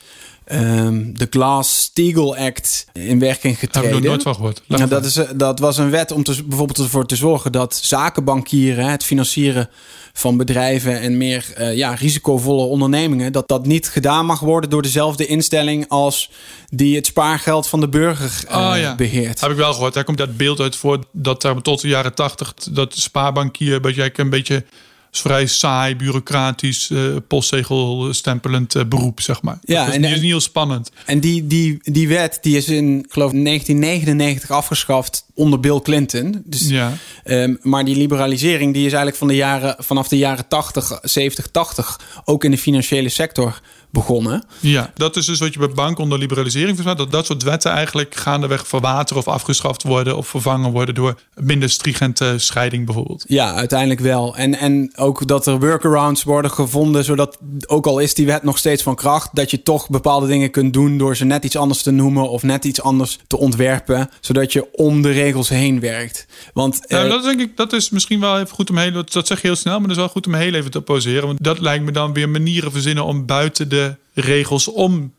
um, 0.52 1.18
de 1.18 1.26
Glass-Steagall 1.30 2.46
Act 2.46 2.86
in 2.92 3.18
werking 3.18 3.58
getreden. 3.58 3.90
Heb 3.90 3.98
ik 3.98 4.08
nooit 4.08 4.22
van 4.22 4.34
gehoord. 4.34 4.62
Dat, 4.66 5.04
is, 5.04 5.18
dat 5.34 5.58
was 5.58 5.78
een 5.78 5.90
wet 5.90 6.12
om 6.12 6.22
te, 6.22 6.44
bijvoorbeeld 6.44 6.78
ervoor 6.78 7.06
te 7.06 7.16
zorgen 7.16 7.52
dat 7.52 7.78
zakenbankieren, 7.82 8.90
het 8.90 9.04
financieren 9.04 9.68
van 10.12 10.36
bedrijven 10.36 11.00
en 11.00 11.16
meer 11.16 11.52
uh, 11.58 11.76
ja, 11.76 11.94
risicovolle 11.94 12.62
ondernemingen, 12.62 13.32
dat 13.32 13.48
dat 13.48 13.66
niet 13.66 13.88
gedaan 13.88 14.26
mag 14.26 14.40
worden 14.40 14.70
door 14.70 14.82
dezelfde 14.82 15.26
instelling 15.26 15.88
als 15.88 16.30
die 16.68 16.96
het 16.96 17.06
spaargeld 17.06 17.68
van 17.68 17.80
de 17.80 17.88
burger 17.88 18.44
uh, 18.50 18.56
oh, 18.56 18.78
ja. 18.78 18.94
beheert. 18.94 19.40
Heb 19.40 19.50
ik 19.50 19.56
wel 19.56 19.72
gehoord. 19.72 19.94
Daar 19.94 20.04
komt 20.04 20.18
dat 20.18 20.36
beeld 20.36 20.60
uit 20.60 20.76
voor 20.76 21.04
dat 21.12 21.54
tot 21.62 21.80
de 21.80 21.88
jaren 21.88 22.14
tachtig 22.14 22.54
dat 22.54 22.94
spaarbankier 22.94 23.80
een 24.16 24.30
beetje 24.30 24.64
is 25.12 25.20
vrij 25.20 25.46
saai, 25.46 25.96
bureaucratisch, 25.96 26.90
uh, 26.90 27.16
postzegel 27.28 28.14
stempelend 28.14 28.74
uh, 28.74 28.84
beroep, 28.84 29.20
zeg 29.20 29.42
maar. 29.42 29.58
Ja, 29.62 29.78
dat 29.78 29.88
is, 29.88 29.94
en, 29.94 30.00
niet, 30.00 30.10
is 30.10 30.16
niet 30.16 30.30
heel 30.30 30.40
spannend. 30.40 30.90
En 31.06 31.20
die, 31.20 31.46
die, 31.46 31.78
die 31.82 32.08
wet 32.08 32.38
die 32.42 32.56
is 32.56 32.68
in, 32.68 32.98
ik 32.98 33.12
geloof, 33.12 33.30
1999 33.30 34.50
afgeschaft 34.50 35.24
onder 35.34 35.60
Bill 35.60 35.80
Clinton. 35.80 36.42
Dus, 36.44 36.68
ja. 36.68 36.92
Um, 37.24 37.58
maar 37.62 37.84
die 37.84 37.96
liberalisering 37.96 38.72
die 38.72 38.86
is 38.86 38.92
eigenlijk 38.92 39.16
van 39.16 39.28
de 39.28 39.34
jaren, 39.34 39.76
vanaf 39.78 40.08
de 40.08 40.18
jaren 40.18 40.48
80, 40.48 40.98
70, 41.02 41.46
80 41.46 42.00
ook 42.24 42.44
in 42.44 42.50
de 42.50 42.58
financiële 42.58 43.08
sector 43.08 43.60
begonnen. 43.90 44.44
Ja, 44.60 44.92
dat 44.94 45.16
is 45.16 45.26
dus 45.26 45.38
wat 45.38 45.52
je 45.52 45.58
bij 45.58 45.68
bank 45.68 45.98
onder 45.98 46.18
liberalisering 46.18 46.74
verstaat. 46.74 46.98
Dat 46.98 47.12
dat 47.12 47.26
soort 47.26 47.42
wetten 47.42 47.70
eigenlijk 47.70 48.14
gaandeweg 48.14 48.66
verwateren 48.66 49.22
of 49.22 49.28
afgeschaft 49.28 49.82
worden 49.82 50.16
of 50.16 50.28
vervangen 50.28 50.70
worden 50.70 50.94
door 50.94 51.18
minder 51.34 51.70
stringente 51.70 52.34
scheiding 52.36 52.84
bijvoorbeeld. 52.84 53.24
Ja, 53.28 53.54
uiteindelijk 53.54 54.00
wel. 54.00 54.36
En, 54.36 54.54
en 54.54 54.92
ook 54.96 55.26
dat 55.26 55.46
er 55.46 55.60
workarounds 55.60 56.22
worden 56.22 56.50
gevonden, 56.50 57.04
zodat 57.04 57.38
ook 57.66 57.86
al 57.86 57.98
is 57.98 58.14
die 58.14 58.26
wet 58.26 58.42
nog 58.42 58.58
steeds 58.58 58.82
van 58.82 58.94
kracht, 58.94 59.28
dat 59.32 59.50
je 59.50 59.62
toch 59.62 59.88
bepaalde 59.88 60.26
dingen 60.26 60.50
kunt 60.50 60.72
doen 60.72 60.98
door 60.98 61.16
ze 61.16 61.24
net 61.24 61.44
iets 61.44 61.56
anders 61.56 61.82
te 61.82 61.90
noemen 61.90 62.30
of 62.30 62.42
net 62.42 62.64
iets 62.64 62.82
anders 62.82 63.18
te 63.26 63.38
ontwerpen, 63.38 64.10
zodat 64.20 64.52
je 64.52 64.72
om 64.72 65.02
de 65.02 65.10
regels 65.10 65.48
heen 65.48 65.80
werkt. 65.80 66.26
Want 66.54 66.80
nou, 66.88 67.08
dat 67.08 67.24
denk 67.24 67.40
ik, 67.40 67.56
dat 67.56 67.72
is 67.72 67.90
misschien 67.90 68.20
wel 68.20 68.38
even 68.38 68.54
goed 68.54 68.70
om 68.70 68.78
heel, 68.78 68.92
dat 68.92 69.26
zeg 69.26 69.40
je 69.40 69.46
heel 69.46 69.56
snel, 69.56 69.78
maar 69.78 69.88
dat 69.88 69.96
is 69.96 70.02
wel 70.02 70.08
goed 70.08 70.26
om 70.26 70.34
heel 70.34 70.54
even 70.54 70.70
te 70.70 70.80
poseren. 70.80 71.26
Want 71.26 71.42
dat 71.42 71.60
lijkt 71.60 71.84
me 71.84 71.92
dan 71.92 72.12
weer 72.12 72.28
manieren 72.28 72.72
verzinnen 72.72 73.04
om 73.04 73.26
buiten 73.26 73.68
de 73.68 73.79
regels 74.20 74.68
om 74.68 75.14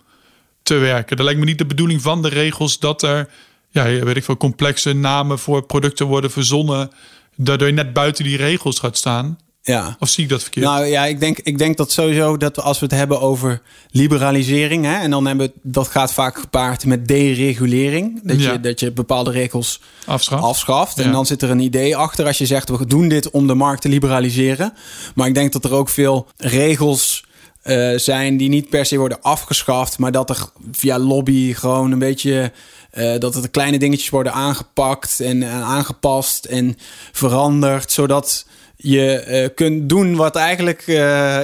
te 0.63 0.73
werken. 0.75 1.15
Dat 1.15 1.25
lijkt 1.25 1.39
me 1.39 1.45
niet 1.45 1.57
de 1.57 1.65
bedoeling 1.65 2.01
van 2.01 2.21
de 2.21 2.29
regels 2.29 2.79
dat 2.79 3.01
er 3.03 3.29
ja, 3.69 3.83
weet 3.83 4.15
ik 4.15 4.23
veel, 4.23 4.37
complexe 4.37 4.93
namen 4.93 5.39
voor 5.39 5.63
producten 5.65 6.05
worden 6.05 6.31
verzonnen. 6.31 6.91
Daardoor 7.35 7.67
je 7.67 7.73
net 7.73 7.93
buiten 7.93 8.23
die 8.23 8.37
regels 8.37 8.79
gaat 8.79 8.97
staan. 8.97 9.37
Ja. 9.63 9.95
Of 9.99 10.09
zie 10.09 10.23
ik 10.23 10.29
dat 10.29 10.41
verkeerd? 10.41 10.65
Nou 10.65 10.85
ja, 10.85 11.05
ik 11.05 11.19
denk, 11.19 11.39
ik 11.39 11.57
denk 11.57 11.77
dat 11.77 11.91
sowieso 11.91 12.37
dat 12.37 12.59
als 12.61 12.79
we 12.79 12.85
het 12.85 12.95
hebben 12.95 13.21
over 13.21 13.61
liberalisering, 13.91 14.85
hè, 14.85 14.93
en 14.95 15.11
dan 15.11 15.25
hebben 15.27 15.51
dat 15.61 15.87
gaat 15.87 16.13
vaak 16.13 16.37
gepaard 16.39 16.85
met 16.85 17.07
deregulering, 17.07 18.19
dat, 18.23 18.41
Ja. 18.41 18.51
je, 18.51 18.59
dat 18.59 18.79
je 18.79 18.91
bepaalde 18.91 19.31
regels 19.31 19.81
Afschaf. 20.05 20.41
afschaft. 20.41 20.97
En 20.99 21.05
Ja. 21.05 21.11
dan 21.11 21.25
zit 21.25 21.41
er 21.41 21.49
een 21.49 21.59
idee 21.59 21.95
achter 21.95 22.25
als 22.25 22.37
je 22.37 22.45
zegt 22.45 22.69
we 22.69 22.85
doen 22.85 23.07
dit 23.07 23.29
om 23.29 23.47
de 23.47 23.53
markt 23.53 23.81
te 23.81 23.89
liberaliseren. 23.89 24.73
Maar 25.15 25.27
ik 25.27 25.33
denk 25.33 25.53
dat 25.53 25.63
er 25.65 25.73
ook 25.73 25.89
veel 25.89 26.27
regels 26.37 27.23
eh, 27.61 27.91
zijn 27.95 28.37
die 28.37 28.49
niet 28.49 28.69
per 28.69 28.85
se 28.85 28.97
worden 28.97 29.21
afgeschaft, 29.21 29.97
maar 29.97 30.11
dat 30.11 30.29
er 30.29 30.49
via 30.71 30.99
lobby 30.99 31.53
gewoon 31.53 31.91
een 31.91 31.99
beetje 31.99 32.51
eh, 32.91 33.17
dat 33.17 33.33
de 33.33 33.47
kleine 33.47 33.79
dingetjes 33.79 34.09
worden 34.09 34.33
aangepakt 34.33 35.19
en, 35.19 35.45
aangepast 35.45 36.45
en 36.45 36.77
veranderd, 37.11 37.91
zodat 37.91 38.45
je 38.75 39.17
eh, 39.17 39.49
kunt 39.55 39.89
doen 39.89 40.15
wat 40.15 40.35
eigenlijk 40.35 40.83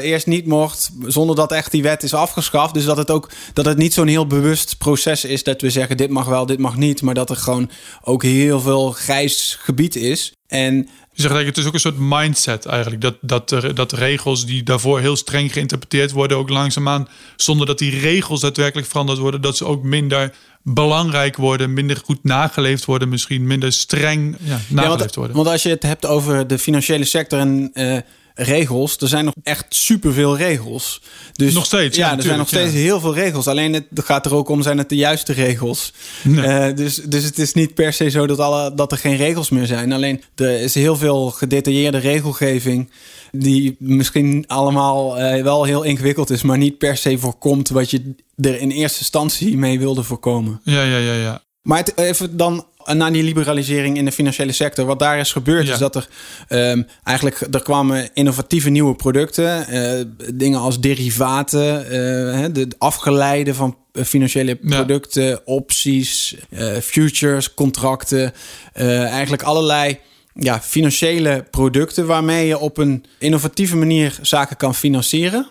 eerst 0.02 0.28
niet 0.28 0.46
mocht, 0.46 0.90
zonder 1.06 1.36
dat 1.36 1.52
echt 1.52 1.72
die 1.72 1.84
wet 1.84 2.04
is 2.04 2.14
afgeschaft. 2.14 2.74
Dus 2.74 2.86
dat 2.86 2.98
het 2.98 3.12
ook 3.12 3.30
dat 3.54 3.66
het 3.66 3.78
niet 3.78 3.94
zo'n 3.94 4.08
heel 4.08 4.28
bewust 4.28 4.78
proces 4.78 5.26
is 5.26 5.44
dat 5.44 5.62
we 5.62 5.70
zeggen 5.70 5.98
dit 5.98 6.10
mag 6.10 6.26
wel, 6.26 6.46
dit 6.46 6.60
mag 6.60 6.78
niet, 6.78 7.02
maar 7.02 7.14
dat 7.14 7.30
er 7.30 7.36
gewoon 7.36 7.70
ook 8.04 8.24
heel 8.24 8.60
veel 8.60 8.92
grijs 8.92 9.58
gebied 9.60 9.96
is. 9.96 10.34
En 10.48 10.90
Je 11.18 11.24
zegt 11.24 11.36
eigenlijk, 11.36 11.56
het 11.56 11.58
is 11.58 11.66
ook 11.66 11.74
een 11.74 11.92
soort 11.92 12.10
mindset 12.20 12.66
eigenlijk. 12.66 13.02
Dat, 13.02 13.16
dat, 13.22 13.52
er, 13.52 13.76
dat 13.76 13.92
regels 13.92 14.46
die 14.46 14.64
daarvoor 14.64 15.00
heel 15.00 15.16
streng 15.16 15.54
geïnterpreteerd 15.54 16.12
worden, 16.12 16.38
ook 16.38 16.50
langzaamaan, 16.50 17.08
zonder 17.36 17.68
dat 17.68 17.78
die 17.78 18.00
regels 18.00 18.42
daadwerkelijk 18.42 18.88
veranderd 18.88 19.20
worden, 19.20 19.42
dat 19.42 19.58
ze 19.58 19.66
ook 19.66 19.84
minder 19.84 20.34
belangrijk 20.62 21.36
worden, 21.36 21.74
minder 21.74 21.98
goed 22.06 22.24
nageleefd 22.24 22.86
worden, 22.86 23.10
misschien 23.10 23.48
minder 23.48 23.72
streng 23.72 24.36
ja, 24.40 24.50
Ja, 24.50 24.60
nageleefd 24.70 25.00
want, 25.00 25.16
worden. 25.16 25.36
want 25.36 25.48
als 25.48 25.64
je 25.64 25.70
het 25.70 25.84
hebt 25.84 26.06
over 26.06 26.48
de 26.48 26.60
financiële 26.60 27.06
sector 27.06 27.40
en 27.40 27.70
eh, 27.74 27.98
regels, 28.38 28.98
er 28.98 29.08
zijn 29.08 29.26
nog 29.26 29.34
echt 29.44 29.66
superveel 29.70 30.38
regels. 30.38 31.02
Dus, 31.34 31.54
Nog 31.54 31.66
steeds, 31.66 31.98
ja, 31.98 32.10
Ja, 32.10 32.18
er 32.18 32.24
zijn 32.24 32.38
nog 32.38 32.48
steeds 32.48 32.74
heel 32.74 33.00
veel 33.00 33.14
regels. 33.14 33.48
Alleen 33.48 33.74
het 33.74 33.86
gaat 33.94 34.26
er 34.26 34.36
ook 34.36 34.50
om, 34.50 34.62
zijn 34.62 34.78
het 34.78 34.90
de 34.90 34.96
juiste 34.96 35.34
regels? 35.34 35.94
Nee. 36.24 36.46
Eh, 36.46 36.76
dus, 36.76 36.96
dus 36.96 37.24
het 37.24 37.40
is 37.40 37.54
niet 37.54 37.74
per 37.74 37.94
se 37.94 38.10
zo 38.10 38.28
dat, 38.28 38.40
alle, 38.40 38.74
dat 38.74 38.92
er 38.92 38.98
geen 38.98 39.16
regels 39.16 39.50
meer 39.50 39.66
zijn. 39.66 39.92
Alleen 39.92 40.22
er 40.36 40.62
is 40.62 40.74
heel 40.74 40.98
veel 40.98 41.30
gedetailleerde 41.30 41.98
regelgeving 41.98 42.90
die 43.32 43.76
misschien 43.80 44.44
allemaal 44.48 45.18
eh, 45.18 45.44
wel 45.44 45.64
heel 45.64 45.84
ingewikkeld 45.84 46.30
is, 46.30 46.42
maar 46.42 46.58
niet 46.58 46.78
per 46.78 46.98
se 46.98 47.18
voorkomt 47.18 47.70
wat 47.70 47.92
je 47.92 48.16
er 48.36 48.60
in 48.60 48.72
eerste 48.72 49.00
instantie 49.00 49.58
mee 49.58 49.80
wilde 49.80 50.04
voorkomen. 50.04 50.62
ja, 50.64 50.84
ja, 50.84 50.98
ja, 50.98 51.14
ja. 51.14 51.42
Maar 51.62 51.78
het, 51.78 51.98
even 51.98 52.38
dan 52.38 52.66
naar 52.94 53.12
die 53.12 53.24
liberalisering 53.24 53.98
in 53.98 54.06
de 54.06 54.12
financiële 54.12 54.52
sector. 54.52 54.86
Wat 54.86 55.00
daar 55.00 55.20
is 55.20 55.32
gebeurd 55.32 55.68
Ja. 55.68 55.74
is 55.74 55.80
dat 55.80 55.96
er 55.96 56.08
ehm, 56.48 56.82
eigenlijk 57.04 57.40
er 57.52 57.62
kwamen 57.64 58.10
innovatieve 58.14 58.70
nieuwe 58.70 58.96
producten. 58.96 59.68
eh, 59.68 60.04
dingen 60.34 60.60
als 60.60 60.80
derivaten, 60.80 61.86
eh, 61.90 62.40
hè, 62.40 62.52
de 62.52 62.68
afgeleide 62.78 63.54
van 63.54 63.78
eh, 63.92 64.04
financiële 64.04 64.58
Ja. 64.62 64.76
producten, 64.76 65.48
opties, 65.48 66.36
eh, 66.50 66.76
futures, 66.78 67.54
contracten. 67.54 68.34
eh, 68.74 69.04
eigenlijk 69.12 69.44
allerlei 69.44 70.00
ja, 70.34 70.62
financiële 70.62 71.46
producten 71.52 72.06
waarmee 72.06 72.48
je 72.48 72.58
op 72.60 72.78
een 72.78 73.06
innovatieve 73.20 73.76
manier 73.76 74.20
zaken 74.22 74.58
kan 74.58 74.76
financieren. 74.76 75.48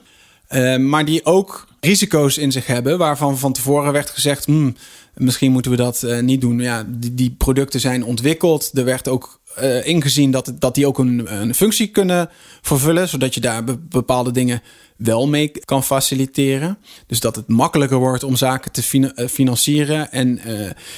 Eh, 0.48 0.76
maar 0.76 1.04
die 1.04 1.24
ook 1.24 1.66
risico's 1.80 2.38
in 2.38 2.52
zich 2.52 2.66
hebben, 2.66 2.98
waarvan 2.98 3.38
van 3.38 3.52
tevoren 3.52 3.92
werd 3.92 4.10
gezegd: 4.10 4.44
"Hmm, 4.44 4.76
misschien 5.16 5.52
moeten 5.52 5.70
we 5.70 5.76
dat 5.76 6.02
eh, 6.02 6.20
niet 6.20 6.40
doen. 6.40 6.58
Ja, 6.58 6.84
die, 6.88 7.14
die 7.14 7.30
producten 7.30 7.80
zijn 7.80 8.04
ontwikkeld. 8.04 8.70
Er 8.74 8.84
werd 8.84 9.08
ook 9.08 9.40
eh, 9.54 9.86
ingezien 9.86 10.30
dat, 10.30 10.52
dat 10.58 10.74
die 10.74 10.86
ook 10.86 10.98
een, 10.98 11.40
een 11.40 11.54
functie 11.54 11.86
kunnen 11.86 12.30
vervullen, 12.62 13.08
zodat 13.08 13.34
je 13.34 13.40
daar 13.40 13.64
be- 13.64 13.78
bepaalde 13.78 14.30
dingen 14.30 14.62
wel 14.96 15.28
mee 15.28 15.50
kan 15.64 15.84
faciliteren. 15.84 16.78
Dus 17.06 17.20
dat 17.20 17.36
het 17.36 17.48
makkelijker 17.48 17.98
wordt 17.98 18.22
om 18.22 18.36
zaken 18.36 18.72
te 18.72 19.12
eh, 19.14 19.26
financieren. 19.28 20.12
En 20.12 20.40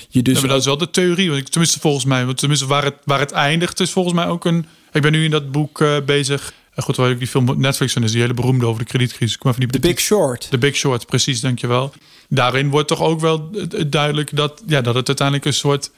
je 0.08 0.22
dus. 0.22 0.40
Ja, 0.40 0.46
dat 0.46 0.58
is 0.58 0.64
wel 0.64 0.78
de 0.78 0.90
theorie. 0.90 1.28
Want 1.28 1.40
ik, 1.40 1.48
tenminste, 1.48 1.80
volgens 1.80 2.04
mij, 2.04 2.25
want 2.25 2.38
tenminste 2.38 2.66
waar 2.66 2.84
het, 2.84 2.96
waar 3.04 3.20
het 3.20 3.32
eindigt, 3.32 3.80
is 3.80 3.90
volgens 3.90 4.14
mij 4.14 4.26
ook 4.26 4.44
een. 4.44 4.66
Ik 4.92 5.02
ben 5.02 5.12
nu 5.12 5.25
in 5.25 5.30
dat 5.30 5.52
boek 5.52 5.84
bezig. 6.06 6.52
En 6.78 6.85
goed, 6.85 6.97
waar 6.97 7.11
ook 7.11 7.18
die 7.18 7.28
film 7.28 7.61
Netflix 7.61 7.92
van 7.92 8.02
is, 8.02 8.12
die 8.12 8.20
hele 8.20 8.35
beroemde 8.35 8.66
over 8.66 8.78
de 8.85 8.88
kredietcrisis. 8.88 9.35
Ik 9.35 9.40
kom 9.40 9.50
even 9.50 9.62
niet 9.62 9.73
The 9.73 9.78
de 9.80 9.88
Big 9.88 10.00
Short. 10.00 10.50
The 10.50 10.58
Big 10.58 10.76
Short, 10.76 11.06
precies, 11.06 11.40
dankjewel. 11.40 11.92
Daarin 12.28 12.70
wordt 12.70 12.88
toch 12.88 13.02
ook 13.02 13.20
wel 13.20 13.50
eh, 13.52 13.85
duidelijk 13.87 14.37
dat, 14.37 14.62
ja, 14.66 14.80
dat 14.80 14.94
het 14.94 15.06
uiteindelijk 15.06 15.47
een 15.47 15.52
soort 15.54 15.90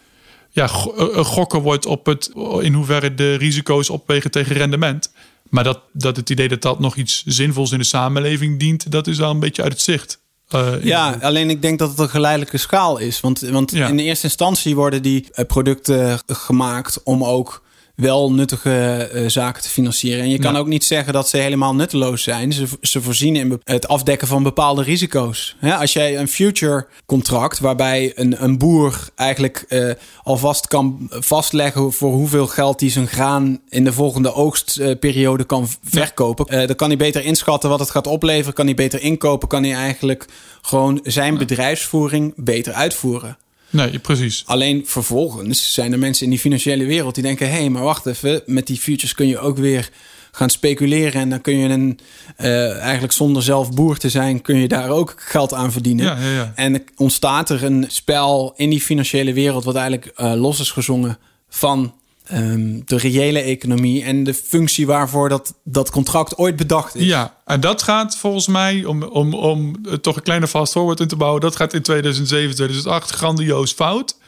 ja, 0.50 0.64
eh, 0.64 0.90
een 0.96 1.24
gokken 1.24 1.60
wordt 1.60 1.86
op 1.86 2.06
het 2.06 2.30
in 2.60 2.72
hoeverre 2.72 3.14
de 3.14 3.34
risico's 3.34 3.90
opwegen 3.90 4.30
tegen 4.30 4.56
rendement. 4.56 5.12
Maar 5.48 5.64
dat, 5.64 5.80
dat 5.92 6.16
het 6.16 6.30
idee 6.30 6.48
dat 6.48 6.62
dat 6.62 6.78
nog 6.78 6.96
iets 6.96 7.22
zinvols 7.26 7.72
in 7.72 7.78
de 7.78 7.84
samenleving 7.84 8.58
dient, 8.58 8.90
dat 8.92 9.06
is 9.06 9.18
wel 9.18 9.30
een 9.30 9.40
beetje 9.40 9.62
uit 9.62 9.72
het 9.72 9.80
zicht. 9.80 10.18
Eh, 10.48 10.84
Ja, 10.84 11.18
alleen 11.20 11.50
ik 11.50 11.62
denk 11.62 11.78
dat 11.78 11.90
het 11.90 11.98
een 11.98 12.08
geleidelijke 12.08 12.58
schaal 12.58 12.98
is. 12.98 13.20
Want, 13.20 13.40
want 13.40 13.70
Ja. 13.70 13.88
in 13.88 13.96
de 13.96 14.02
eerste 14.02 14.24
instantie 14.26 14.74
worden 14.74 15.02
die 15.02 15.26
eh, 15.32 15.44
producten 15.46 16.20
gemaakt 16.26 17.02
om 17.02 17.24
ook 17.24 17.62
wel 18.00 18.32
nuttige 18.32 19.08
eh, 19.12 19.24
zaken 19.28 19.62
te 19.62 19.68
financieren. 19.68 20.22
En 20.24 20.30
je 20.30 20.38
kan 20.38 20.52
Ja. 20.52 20.58
ook 20.58 20.66
niet 20.66 20.84
zeggen 20.84 21.12
dat 21.12 21.28
ze 21.28 21.36
helemaal 21.36 21.74
nutteloos 21.74 22.22
zijn. 22.22 22.52
Ze, 22.52 22.66
ze 22.80 23.02
voorzien 23.02 23.36
in 23.36 23.60
het 23.64 23.88
afdekken 23.88 24.28
van 24.28 24.42
bepaalde 24.42 24.82
risico's. 24.82 25.56
Als 25.78 25.92
jij 25.92 26.18
een 26.18 26.28
future 26.28 26.86
contract 27.06 27.58
waarbij 27.58 28.12
een, 28.14 28.42
een 28.44 28.58
boer 28.58 29.08
eigenlijk 29.16 29.64
eh, 29.68 29.90
alvast 30.22 30.66
kan 30.66 31.06
vastleggen 31.10 31.92
voor 31.92 32.12
hoeveel 32.12 32.46
geld 32.46 32.80
hij 32.80 32.90
zijn 32.90 33.08
graan 33.08 33.60
in 33.68 33.84
de 33.84 33.92
volgende 33.92 34.32
oogstperiode 34.34 35.44
kan 35.44 35.68
verkopen. 35.82 36.46
Eh, 36.46 36.66
dan 36.66 36.76
kan 36.76 36.88
hij 36.88 36.96
beter 36.96 37.24
inschatten 37.24 37.70
wat 37.70 37.80
het 37.80 37.90
gaat 37.90 38.06
opleveren. 38.06 38.54
Kan 38.54 38.66
hij 38.66 38.74
beter 38.74 39.00
inkopen. 39.00 39.48
Kan 39.48 39.62
hij 39.62 39.74
eigenlijk 39.74 40.26
gewoon 40.62 41.00
zijn 41.02 41.38
bedrijfsvoering 41.38 42.32
beter 42.36 42.72
uitvoeren. 42.72 43.38
Nee, 43.70 43.98
precies. 43.98 44.42
Alleen 44.46 44.82
vervolgens 44.86 45.74
zijn 45.74 45.92
er 45.92 45.98
mensen 45.98 46.24
in 46.24 46.30
die 46.30 46.38
financiële 46.38 46.84
wereld 46.84 47.14
die 47.14 47.22
denken: 47.22 47.50
hé, 47.50 47.56
hey, 47.56 47.68
maar 47.70 47.82
wacht 47.82 48.06
even, 48.06 48.42
met 48.46 48.66
die 48.66 48.78
futures 48.78 49.14
kun 49.14 49.26
je 49.26 49.38
ook 49.38 49.56
weer 49.56 49.90
gaan 50.32 50.50
speculeren. 50.50 51.20
En 51.20 51.30
dan 51.30 51.40
kun 51.40 51.56
je 51.56 51.68
een, 51.68 51.98
eh, 52.36 52.78
eigenlijk 52.78 53.12
zonder 53.12 53.42
zelf 53.42 53.72
boer 53.72 53.96
te 53.96 54.08
zijn, 54.08 54.42
kun 54.42 54.56
je 54.56 54.68
daar 54.68 54.90
ook 54.90 55.14
geld 55.16 55.54
aan 55.54 55.72
verdienen. 55.72 56.04
Ja, 56.04 56.16
ja, 56.20 56.30
ja. 56.30 56.52
En 56.54 56.84
ontstaat 56.96 57.50
er 57.50 57.64
een 57.64 57.84
spel 57.88 58.52
in 58.56 58.70
die 58.70 58.80
financiële 58.80 59.32
wereld, 59.32 59.64
wat 59.64 59.74
eigenlijk 59.74 60.12
eh, 60.16 60.32
los 60.34 60.60
is 60.60 60.70
gezongen 60.70 61.18
van 61.48 61.94
ehm, 62.30 62.80
de 62.84 62.96
reële 62.96 63.40
economie 63.40 64.04
en 64.04 64.24
de 64.24 64.34
functie 64.34 64.86
waarvoor 64.86 65.28
dat, 65.28 65.54
dat 65.64 65.90
contract 65.90 66.36
ooit 66.36 66.56
bedacht 66.56 66.94
is. 66.94 67.04
Ja, 67.04 67.34
en 67.44 67.60
dat 67.60 67.82
gaat 67.82 68.16
volgens 68.16 68.46
mij, 68.46 68.84
om, 68.84 69.02
om, 69.02 69.34
om 69.34 69.76
toch 70.00 70.16
een 70.16 70.22
kleine 70.22 70.48
fast 70.48 70.72
forward 70.72 71.00
in 71.00 71.08
te 71.08 71.16
bouwen, 71.16 71.40
dat 71.40 71.56
gaat 71.56 71.74
in 71.74 71.82
2007, 71.82 72.54
2008 72.54 73.10
grandioos 73.10 73.72
fout. 73.72 74.18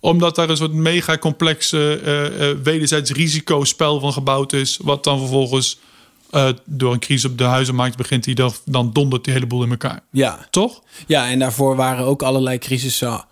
Omdat 0.00 0.34
daar 0.34 0.50
een 0.50 0.56
soort 0.56 0.72
mega 0.72 1.18
complexe 1.18 2.00
eh, 2.04 2.50
eh, 2.50 2.56
wederzijds 2.62 3.10
risicospel 3.10 4.00
van 4.00 4.12
gebouwd 4.12 4.52
is. 4.52 4.78
Wat 4.82 5.04
dan 5.04 5.18
vervolgens 5.18 5.78
eh, 6.30 6.48
door 6.64 6.92
een 6.92 6.98
crisis 6.98 7.30
op 7.30 7.38
de 7.38 7.44
huizenmarkt 7.44 7.96
begint, 7.96 8.24
die 8.24 8.34
dan, 8.34 8.52
dan 8.64 8.92
dondert 8.92 9.24
die 9.24 9.32
hele 9.32 9.46
boel 9.46 9.62
in 9.62 9.70
elkaar. 9.70 10.00
ja. 10.10 10.46
Toch? 10.50 10.82
Ja, 11.06 11.30
en 11.30 11.38
daarvoor 11.38 11.76
waren 11.76 12.04
ook 12.04 12.22
allerlei 12.22 12.58
crisissen 12.58 13.24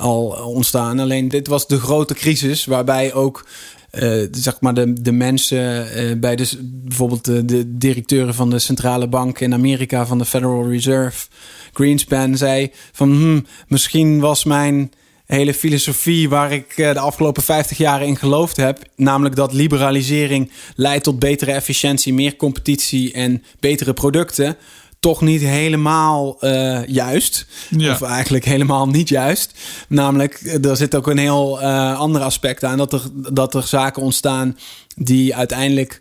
al 0.00 0.24
ontstaan. 0.26 0.98
Alleen 0.98 1.28
dit 1.28 1.46
was 1.46 1.66
de 1.66 1.80
grote 1.80 2.14
crisis 2.14 2.64
waarbij 2.64 3.12
ook 3.14 3.44
eh, 3.90 4.22
zeg 4.30 4.60
maar 4.60 4.74
de, 4.74 4.92
de 5.02 5.12
mensen 5.12 5.92
eh, 5.92 6.16
bij 6.16 6.36
de, 6.36 6.48
bijvoorbeeld 6.62 7.24
de, 7.24 7.44
de 7.44 7.76
directeuren 7.76 8.34
van 8.34 8.50
de 8.50 8.58
centrale 8.58 9.08
bank 9.08 9.40
in 9.40 9.52
Amerika 9.52 10.06
van 10.06 10.18
de 10.18 10.24
Federal 10.24 10.68
Reserve, 10.68 11.26
Greenspan, 11.72 12.36
zei 12.36 12.70
van 12.92 13.10
hmm, 13.10 13.46
misschien 13.68 14.20
was 14.20 14.44
mijn 14.44 14.92
hele 15.26 15.54
filosofie 15.54 16.28
waar 16.28 16.52
ik 16.52 16.72
eh, 16.76 16.92
de 16.92 16.98
afgelopen 16.98 17.42
50 17.42 17.78
jaar 17.78 18.02
in 18.02 18.16
geloofd 18.16 18.56
heb, 18.56 18.78
namelijk 18.96 19.36
dat 19.36 19.52
liberalisering 19.52 20.50
leidt 20.74 21.04
tot 21.04 21.18
betere 21.18 21.52
efficiëntie, 21.52 22.14
meer 22.14 22.36
competitie 22.36 23.12
en 23.12 23.42
betere 23.60 23.92
producten 23.92 24.56
toch 25.00 25.20
niet 25.20 25.40
helemaal 25.40 26.40
eh, 26.40 26.86
juist. 26.86 27.46
Ja. 27.70 27.92
Of 27.92 28.02
eigenlijk 28.02 28.44
helemaal 28.44 28.88
niet 28.88 29.08
juist. 29.08 29.58
Namelijk, 29.88 30.34
eh, 30.34 30.64
er 30.64 30.76
zit 30.76 30.94
ook 30.94 31.06
een 31.06 31.18
heel 31.18 31.60
eh, 31.60 31.98
ander 31.98 32.22
aspect 32.22 32.64
aan. 32.64 32.78
Dat 32.78 32.92
er, 32.92 33.02
dat 33.32 33.54
er 33.54 33.62
zaken 33.62 34.02
ontstaan 34.02 34.58
die 34.96 35.36
uiteindelijk 35.36 36.00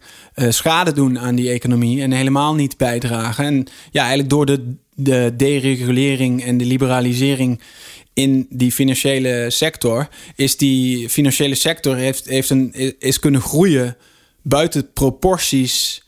schade 0.50 0.92
doen 0.92 1.20
aan 1.20 1.36
die 1.36 1.50
economie. 1.50 2.02
En 2.02 2.12
helemaal 2.12 2.56
niet 2.56 2.78
bijdragen. 2.78 3.46
En 3.46 3.68
ja, 3.92 4.00
eigenlijk 4.00 4.30
door 4.30 4.46
de, 4.46 4.76
de 4.96 5.34
deregulering 5.38 6.44
en 6.44 6.58
de 6.58 6.66
liberalisering 6.66 7.62
in 8.14 8.48
die 8.50 8.72
financiële 8.72 9.46
sector... 9.50 10.08
is 10.36 10.58
die 10.58 11.10
financiële 11.10 11.56
sector 11.56 11.96
heeft, 11.96 12.26
heeft 12.26 12.50
een, 12.50 12.96
is 13.00 13.20
kunnen 13.20 13.42
groeien 13.42 13.98
buiten 14.42 14.94
proporties 14.94 16.04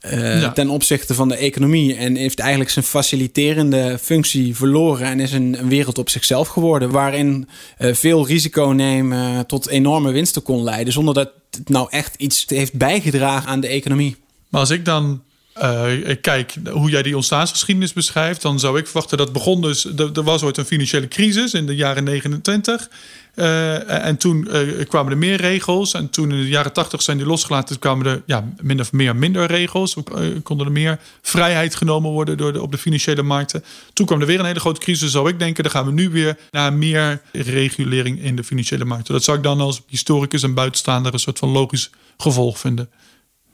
eh, 0.00 0.40
Ja. 0.40 0.52
ten 0.52 0.68
opzichte 0.68 1.14
van 1.14 1.28
de 1.28 1.36
economie. 1.36 1.94
En 1.94 2.16
heeft 2.16 2.38
eigenlijk 2.38 2.70
zijn 2.70 2.84
faciliterende 2.84 3.98
functie 4.02 4.56
verloren. 4.56 5.06
En 5.06 5.20
is 5.20 5.32
een, 5.32 5.58
een 5.58 5.68
wereld 5.68 5.98
op 5.98 6.08
zichzelf 6.08 6.48
geworden. 6.48 6.90
Waarin 6.90 7.48
eh, 7.78 7.94
veel 7.94 8.26
risico 8.26 8.64
nemen 8.66 9.46
tot 9.46 9.68
enorme 9.68 10.10
winsten 10.12 10.42
kon 10.42 10.62
leiden. 10.62 10.92
Zonder 10.92 11.14
dat 11.14 11.30
het 11.50 11.68
nou 11.68 11.86
echt 11.90 12.14
iets 12.14 12.44
heeft 12.48 12.72
bijgedragen 12.74 13.48
aan 13.48 13.60
de 13.60 13.68
economie. 13.68 14.16
Maar 14.48 14.60
als 14.60 14.70
ik 14.70 14.84
dan 14.84 15.22
eh, 15.60 16.16
kijk 16.20 16.54
hoe 16.70 16.90
jij 16.90 17.02
die 17.02 17.16
ontstaansgeschiedenis 17.16 17.92
beschrijft, 17.92 18.42
dan 18.42 18.58
zou 18.58 18.78
ik 18.78 18.84
verwachten 18.84 19.18
dat 19.18 19.32
begon 19.32 19.60
dus. 19.60 19.84
Er, 19.84 20.10
er 20.12 20.22
was 20.22 20.42
ooit 20.42 20.56
een 20.56 20.64
financiële 20.64 21.08
crisis 21.08 21.54
in 21.54 21.66
de 21.66 21.76
jaren 21.76 22.04
29. 22.04 22.88
eh, 23.34 24.06
en 24.06 24.16
toen 24.16 24.48
eh, 24.48 24.88
kwamen 24.88 25.12
er 25.12 25.18
meer 25.18 25.36
regels. 25.36 25.94
En 25.94 26.10
toen 26.10 26.30
in 26.30 26.40
de 26.40 26.48
jaren 26.48 26.72
80 26.72 27.02
zijn 27.02 27.16
die 27.16 27.26
losgelaten. 27.26 27.68
Toen 27.68 27.78
kwamen 27.78 28.06
er 28.06 28.22
ja, 28.26 28.44
min 28.60 28.80
of 28.80 28.92
meer 28.92 29.16
minder 29.16 29.46
regels. 29.46 29.96
Konden 30.42 30.66
er 30.66 30.72
meer 30.72 30.98
vrijheid 31.22 31.74
genomen 31.74 32.10
worden 32.10 32.36
door 32.36 32.52
de, 32.52 32.62
op 32.62 32.72
de 32.72 32.78
financiële 32.78 33.22
markten. 33.22 33.64
Toen 33.92 34.06
kwam 34.06 34.20
er 34.20 34.26
weer 34.26 34.38
een 34.38 34.46
hele 34.46 34.60
grote 34.60 34.80
crisis. 34.80 35.10
Zou 35.10 35.28
ik 35.28 35.38
denken, 35.38 35.62
dan 35.62 35.72
gaan 35.72 35.86
we 35.86 35.92
nu 35.92 36.10
weer 36.10 36.38
naar 36.50 36.72
meer 36.72 37.20
regulering 37.32 38.22
in 38.22 38.36
de 38.36 38.44
financiële 38.44 38.84
markten. 38.84 39.14
Dat 39.14 39.24
zou 39.24 39.36
ik 39.36 39.42
dan 39.42 39.60
als 39.60 39.82
historicus 39.86 40.42
en 40.42 40.54
buitenstaander 40.54 41.12
een 41.12 41.18
soort 41.18 41.38
van 41.38 41.48
logisch 41.48 41.90
gevolg 42.16 42.58
vinden. 42.58 42.90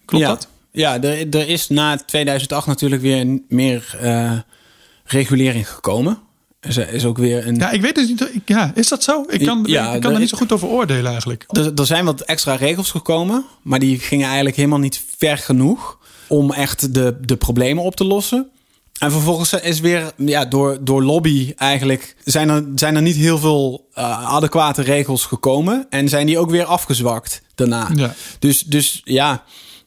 Klopt 0.04 0.25
ja. 0.25 0.30
dat? 0.30 0.49
Ja, 0.76 1.02
er, 1.02 1.28
er 1.30 1.48
is 1.48 1.68
na 1.68 1.96
2008 1.96 2.66
natuurlijk 2.66 3.02
weer 3.02 3.40
meer 3.48 3.96
eh, 4.00 4.32
regulering 5.04 5.68
gekomen. 5.70 6.18
Er 6.60 6.88
is 6.92 7.04
ook 7.04 7.18
weer 7.18 7.46
een. 7.46 7.54
Ja, 7.56 7.70
ik 7.70 7.80
weet 7.80 7.94
dus 7.94 8.08
niet. 8.08 8.20
ik- 8.34 8.42
Ja, 8.48 8.72
is 8.74 8.88
dat 8.88 9.02
zo? 9.02 9.24
Ik 9.28 9.44
kan, 9.46 9.62
Ja, 9.66 9.94
ik 9.94 10.00
kan 10.00 10.10
er 10.10 10.14
er 10.16 10.20
niet 10.20 10.28
zo 10.28 10.36
goed 10.36 10.52
over 10.52 10.68
oordelen 10.68 11.10
eigenlijk. 11.10 11.44
Er, 11.48 11.72
er 11.74 11.86
zijn 11.86 12.04
wat 12.04 12.20
extra 12.20 12.54
regels 12.54 12.90
gekomen, 12.90 13.44
maar 13.62 13.78
die 13.78 13.98
gingen 13.98 14.26
eigenlijk 14.26 14.56
helemaal 14.56 14.78
niet 14.78 15.02
ver 15.18 15.38
genoeg 15.38 15.98
om 16.28 16.52
echt 16.52 16.94
de, 16.94 17.16
de 17.20 17.36
problemen 17.36 17.84
op 17.84 17.96
te 17.96 18.04
lossen. 18.04 18.48
En 18.98 19.10
vervolgens 19.10 19.52
is 19.52 19.80
weer 19.80 20.12
ja, 20.16 20.44
door, 20.44 20.78
door 20.80 21.02
lobby 21.02 21.52
eigenlijk 21.56 22.16
zijn 22.24 22.48
er, 22.48 22.64
zijn 22.74 22.96
er 22.96 23.02
niet 23.02 23.16
heel 23.16 23.38
veel 23.38 23.88
eh, 23.94 24.24
adequate 24.34 24.82
regels 24.82 25.24
gekomen. 25.24 25.86
En 25.90 26.08
zijn 26.08 26.26
die 26.26 26.38
ook 26.38 26.50
weer 26.50 26.64
afgezwakt 26.64 27.42
daarna. 27.54 27.90
Ja. 27.94 28.14
Dus, 28.38 28.60
dus 28.62 29.00
ja, 29.04 29.42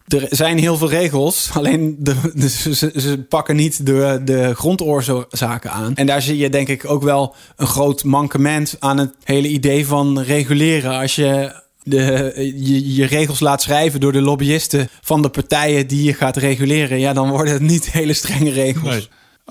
er 0.08 0.28
zijn 0.30 0.58
heel 0.60 0.78
veel 0.78 0.90
regels. 0.90 1.50
Alleen 1.54 1.96
de, 2.00 2.16
de- 2.34 2.76
ze, 3.00 3.26
pakken 3.30 3.56
niet 3.56 3.86
de, 3.86 4.22
de 4.26 4.56
grondoorzaken 4.56 5.72
aan. 5.72 5.96
En 5.96 6.06
daar 6.06 6.22
zie 6.22 6.38
je 6.38 6.50
denk 6.50 6.68
ik 6.68 6.90
ook 6.90 7.04
wel 7.04 7.36
een 7.56 7.68
groot 7.68 8.04
mankement 8.04 8.76
aan 8.80 8.98
het 8.98 9.14
hele 9.24 9.48
idee 9.48 9.86
van 9.86 10.20
reguleren. 10.20 10.92
Als 11.00 11.16
je 11.16 11.62
de, 11.84 12.32
je, 12.56 12.96
je 12.96 13.06
regels 13.06 13.40
laat 13.40 13.62
schrijven 13.62 14.00
door 14.00 14.12
de 14.12 14.22
lobbyisten 14.22 14.90
van 15.02 15.22
de 15.22 15.30
partijen 15.30 15.88
die 15.88 16.04
je 16.04 16.14
gaat 16.14 16.38
reguleren. 16.38 17.00
Ja, 17.00 17.14
dan 17.14 17.30
worden 17.30 17.54
het 17.54 17.62
niet 17.62 17.92
hele 17.92 18.14
strenge 18.14 18.52
regels. 18.52 18.90
Nee. 18.90 19.08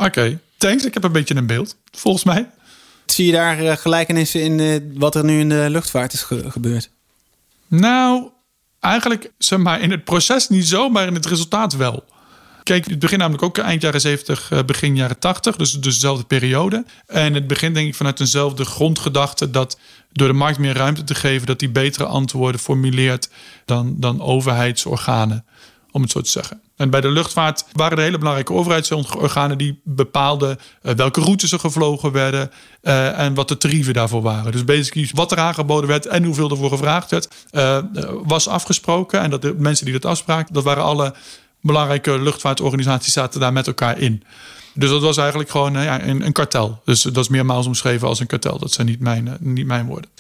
Oké, 0.07 0.39
thanks. 0.57 0.85
Ik 0.85 0.95
heb 0.95 1.05
een 1.05 1.13
beetje 1.13 1.35
een 1.37 1.47
beeld, 1.47 1.77
volgens 1.93 2.25
mij. 2.25 2.49
Zie 3.07 3.27
je 3.27 3.33
daar 3.33 3.59
eh, 3.65 3.77
gelijkenissen 3.77 4.41
in 4.43 4.61
eh, 4.61 4.77
wat 4.95 5.15
er 5.15 5.25
nu 5.25 5.39
in 5.41 5.49
de 5.49 5.67
luchtvaart 5.69 6.13
is 6.13 6.23
ge- 6.23 6.51
gebeurd? 6.51 6.91
Nou, 7.69 8.29
eigenlijk 8.87 9.31
maar 9.59 9.81
in 9.81 9.91
het 9.91 10.05
proces 10.05 10.49
niet 10.49 10.69
zo, 10.69 10.89
maar 10.89 11.07
in 11.07 11.15
het 11.15 11.27
resultaat 11.27 11.77
wel. 11.77 12.05
Kijk, 12.63 12.87
het 12.87 12.99
begint 12.99 13.21
namelijk 13.21 13.45
ook 13.45 13.59
eind 13.59 13.83
jaren 13.83 14.01
70, 14.01 14.51
eh, 14.51 14.65
begin 14.65 14.97
jaren 14.97 15.19
80, 15.19 15.57
dus, 15.57 15.73
dus 15.73 15.95
dezelfde 15.95 16.25
periode. 16.25 16.85
En 17.07 17.35
het 17.35 17.47
begint 17.47 17.75
denk 17.75 17.89
ik 17.89 17.95
vanuit 17.95 18.21
eenzelfde 18.21 18.65
grondgedachte 18.65 19.51
dat 19.51 19.79
door 20.13 20.29
de 20.29 20.35
markt 20.35 20.59
meer 20.59 20.75
ruimte 20.75 21.05
te 21.05 21.15
geven, 21.15 21.47
dat 21.47 21.59
die 21.59 21.69
betere 21.69 22.05
antwoorden 22.05 22.61
formuleert 22.61 23.31
dan, 23.65 23.95
dan 23.99 24.21
overheidsorganen, 24.21 25.45
om 25.91 26.03
het 26.03 26.11
zo 26.11 26.21
te 26.21 26.31
zeggen. 26.31 26.61
En 26.77 26.91
bij 26.91 27.01
de 27.01 27.09
luchtvaart 27.09 27.65
waren 27.73 27.99
er 27.99 28.05
hele 28.05 28.19
belangrijke 28.19 28.53
overheidsorganen 28.53 29.59
die 29.59 29.81
bepaalden 29.85 30.59
eh, 30.83 30.95
welke 30.95 31.21
routes 31.21 31.53
er 31.53 31.59
gevlogen 31.59 32.13
werden 32.13 32.51
eh, 32.81 33.19
en 33.19 33.35
wat 33.35 33.49
de 33.49 33.57
tarieven 33.57 33.95
daarvoor 33.95 34.23
waren. 34.23 34.53
Dus 34.53 34.65
basically 34.65 35.11
wat 35.15 35.33
er 35.33 35.39
aangeboden 35.39 35.89
werd 35.89 36.07
en 36.07 36.25
hoeveel 36.25 36.51
ervoor 36.51 36.71
gevraagd 36.71 37.11
werd, 37.11 37.29
eh, 37.51 37.79
was 38.25 38.49
afgesproken. 38.49 39.21
En 39.21 39.31
dat 39.31 39.43
de 39.43 39.55
mensen 39.59 39.85
die 39.85 39.95
dat 39.95 40.11
afspraken, 40.11 40.55
dat 40.55 40.65
waren 40.65 40.83
alle 40.83 41.15
belangrijke 41.61 42.19
luchtvaartorganisaties 42.19 43.13
zaten 43.13 43.41
daar 43.41 43.53
met 43.53 43.67
elkaar 43.67 43.99
in. 43.99 44.23
Dus 44.75 44.91
dat 44.91 45.03
was 45.03 45.17
eigenlijk 45.17 45.51
gewoon 45.51 45.75
een, 45.75 46.27
een 46.27 46.33
kartel. 46.33 46.81
Dus 46.85 47.03
dat 47.03 47.17
is 47.17 47.29
meermaals 47.29 47.67
omschreven 47.67 48.09
als 48.09 48.21
een 48.21 48.27
kartel. 48.27 48.59
Dat 48.59 48.73
zijn 48.73 48.87
niet 48.87 49.01
mijn, 49.01 49.37
niet 49.41 49.67
mijn 49.67 49.87
woorden. 49.87 50.11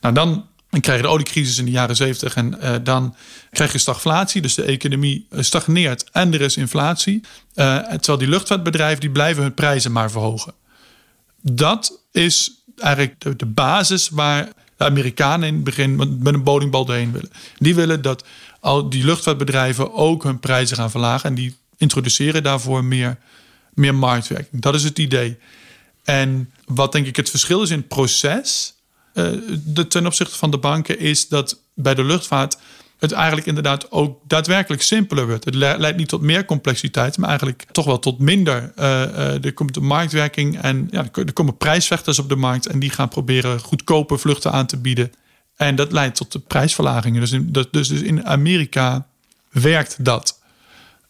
Nou, 0.00 0.14
dan 0.14 0.44
krijg 0.80 0.98
je 0.98 1.06
de 1.06 1.12
oliecrisis 1.12 1.58
in 1.58 1.64
de 1.64 1.70
jaren 1.70 1.96
70 1.96 2.34
en 2.34 2.60
eh, 2.60 2.74
dan 2.82 3.14
krijg 3.50 3.72
je 3.72 3.78
stagflatie. 3.78 4.42
Dus 4.42 4.54
de 4.54 4.62
economie 4.62 5.26
eh, 5.30 5.42
stagneert 5.42 6.10
en 6.10 6.34
er 6.34 6.40
is 6.40 6.56
inflatie. 6.56 7.20
Eh, 7.54 7.78
terwijl 7.78 8.18
die 8.18 8.28
luchtvaartbedrijven 8.28 9.00
die 9.00 9.10
blijven 9.10 9.42
hun 9.42 9.54
prijzen 9.54 9.92
maar 9.92 10.10
verhogen. 10.10 10.54
Dat 11.42 12.00
is 12.12 12.50
eigenlijk 12.76 13.38
de, 13.38 13.46
basis 13.46 14.08
waar 14.08 14.48
de 14.76 14.84
Amerikanen 14.84 15.48
in 15.48 15.54
het 15.54 15.64
begin 15.64 15.96
met 15.96 16.34
een 16.34 16.42
bowlingbal 16.42 16.84
doorheen 16.84 17.12
willen. 17.12 17.30
Die 17.58 17.74
willen 17.74 18.02
dat 18.02 18.24
al 18.60 18.90
die 18.90 19.04
luchtvaartbedrijven 19.04 19.94
ook 19.94 20.22
hun 20.22 20.40
prijzen 20.40 20.76
gaan 20.76 20.90
verlagen. 20.90 21.28
En 21.28 21.34
die 21.34 21.56
introduceren 21.76 22.42
daarvoor 22.42 22.84
meer, 22.84 23.18
meer 23.74 23.94
marktwerking. 23.94 24.62
Dat 24.62 24.74
is 24.74 24.84
het 24.84 24.98
idee. 24.98 25.38
En 26.04 26.52
wat 26.64 26.92
denk 26.92 27.06
ik 27.06 27.16
het 27.16 27.30
verschil 27.30 27.62
is 27.62 27.70
in 27.70 27.78
het 27.78 27.88
proces 27.88 28.75
de, 29.64 29.86
ten 29.88 30.06
opzichte 30.06 30.36
van 30.36 30.50
de 30.50 30.58
banken, 30.58 30.98
is 30.98 31.28
dat 31.28 31.60
bij 31.74 31.94
de 31.94 32.04
luchtvaart 32.04 32.56
het 32.98 33.12
eigenlijk 33.12 33.46
inderdaad 33.46 33.90
ook 33.90 34.20
daadwerkelijk 34.26 34.82
simpeler 34.82 35.26
wordt. 35.26 35.44
Het 35.44 35.54
le- 35.54 35.76
leidt 35.78 35.96
niet 35.96 36.08
tot 36.08 36.20
meer 36.20 36.44
complexiteit, 36.44 37.18
maar 37.18 37.28
eigenlijk 37.28 37.66
toch 37.72 37.84
wel 37.84 37.98
tot 37.98 38.18
minder. 38.18 38.72
Eh, 38.76 39.02
eh, 39.02 39.44
er 39.44 39.52
komt 39.52 39.74
de 39.74 39.80
marktwerking 39.80 40.60
en 40.60 40.88
ja, 40.90 41.02
er 41.02 41.10
ko- 41.10 41.24
komen 41.32 41.56
prijsvechters 41.56 42.18
op 42.18 42.28
de 42.28 42.36
markt 42.36 42.66
en 42.66 42.78
die 42.78 42.90
gaan 42.90 43.08
proberen 43.08 43.60
goedkope 43.60 44.18
vluchten 44.18 44.52
aan 44.52 44.66
te 44.66 44.76
bieden. 44.76 45.12
En 45.56 45.76
dat 45.76 45.92
leidt 45.92 46.16
tot 46.16 46.32
de 46.32 46.38
prijsverlagingen. 46.38 47.20
Dus 47.20 47.32
in, 47.32 47.52
dus, 47.52 47.70
dus 47.70 47.90
in 47.90 48.26
Amerika 48.26 49.06
werkt 49.50 50.04
dat. 50.04 50.38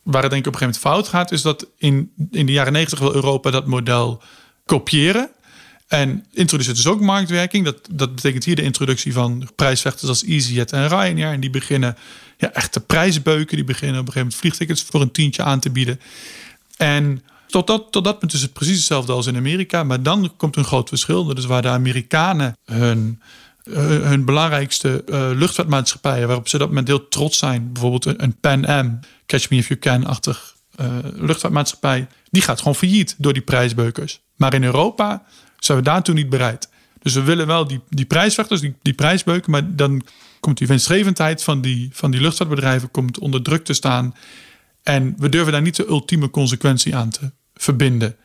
Waar 0.03 0.23
het 0.23 0.31
denk 0.31 0.47
ik 0.47 0.55
op 0.55 0.61
een 0.61 0.69
gegeven 0.69 0.81
moment 0.91 1.09
fout 1.09 1.21
gaat, 1.21 1.33
is 1.33 1.43
dat 1.43 1.67
in, 1.79 2.13
in 2.31 2.47
de 2.47 2.53
jaren 2.53 2.73
negentig 2.73 2.99
wil 2.99 3.15
Europa 3.15 3.51
dat 3.51 3.67
model 3.67 4.23
kopiëren. 4.65 5.31
En 5.89 6.25
introduceert 6.33 6.77
dus 6.77 6.87
ook 6.87 7.01
marktwerking. 7.01 7.65
Dat, 7.65 7.89
dat 7.91 8.15
betekent 8.15 8.45
hier 8.45 8.57
de 8.57 8.63
introductie 8.63 9.13
van 9.13 9.49
prijsvechters 9.57 10.09
als 10.09 10.25
EasyJet 10.25 10.73
en 10.73 10.89
Ryanair. 10.89 11.33
En 11.33 11.41
die 11.41 11.51
beginnen 11.51 11.97
ja, 12.37 12.53
echt 12.53 12.73
te 12.73 12.81
prijsbeuken. 12.81 13.57
Die 13.57 13.65
beginnen 13.65 14.01
op 14.01 14.07
een 14.07 14.13
gegeven 14.13 14.21
moment 14.21 14.41
vliegtickets 14.41 14.83
voor 14.83 15.01
een 15.01 15.11
tientje 15.11 15.43
aan 15.43 15.61
te 15.61 15.71
bieden. 15.71 16.01
En 16.77 17.23
tot 17.47 17.67
dat, 17.67 17.93
tot 17.93 18.05
dat 18.05 18.19
punt 18.19 18.33
is 18.33 18.43
het 18.43 18.53
precies 18.53 18.77
hetzelfde 18.77 19.13
als 19.13 19.27
in 19.27 19.37
Amerika. 19.37 19.85
Maar 19.85 20.03
dan 20.03 20.33
komt 20.37 20.57
een 20.57 20.65
groot 20.65 20.89
verschil. 20.89 21.25
Dat 21.25 21.39
is 21.39 21.45
waar 21.45 21.63
de 21.63 21.69
Amerikanen 21.69 22.57
hun, 22.65 23.21
hun 23.71 24.25
belangrijkste 24.25 25.05
eh, 25.07 25.31
luchtvaartmaatschappijen... 25.35 26.27
waarop 26.27 26.49
ze 26.49 26.59
dat 26.59 26.69
moment 26.69 26.89
heel 26.89 27.09
trots 27.09 27.39
zijn. 27.39 27.73
Bijvoorbeeld 27.73 28.05
een, 28.05 28.23
een 28.23 28.37
Pan 28.41 28.67
Am, 28.67 29.01
Catch 29.27 29.51
Me 29.51 29.57
If 29.57 29.69
You 29.69 29.81
Can-achtig 29.81 30.55
eh, 30.77 30.87
luchtvaartmaatschappij... 31.03 32.07
die 32.31 32.43
gaat 32.43 32.59
gewoon 32.59 32.75
failliet 32.75 33.15
door 33.19 33.33
die 33.33 33.43
prijsbeukers. 33.43 34.21
Maar 34.37 34.55
in 34.55 34.65
Europa 34.65 35.25
zijn 35.59 35.79
we 35.79 35.85
daartoe 35.85 36.15
niet 36.15 36.29
bereid. 36.29 36.69
Dus 37.03 37.15
we 37.15 37.23
willen 37.23 37.47
wel 37.47 37.67
die, 37.67 37.81
die 37.89 38.05
prijsvechters, 38.05 38.61
die, 38.61 38.75
die 38.83 38.95
prijsbeuken... 38.95 39.51
maar 39.51 39.75
dan 39.75 40.03
komt 40.41 40.59
die 40.59 40.67
winstgevendheid 40.67 41.43
van 41.43 41.61
die, 41.61 41.89
van 41.93 42.11
die 42.11 42.21
luchtvaartbedrijven 42.21 42.91
komt 42.91 43.19
onder 43.19 43.43
druk 43.43 43.65
te 43.65 43.73
staan... 43.73 44.15
En 44.87 45.15
we 45.19 45.29
durven 45.29 45.53
daar 45.53 45.63
niet 45.63 45.77
de 45.77 45.87
ultieme 45.87 46.31
consequentie 46.31 46.97
aan 46.97 47.11
te 47.11 47.31
verbinden. 47.55 48.17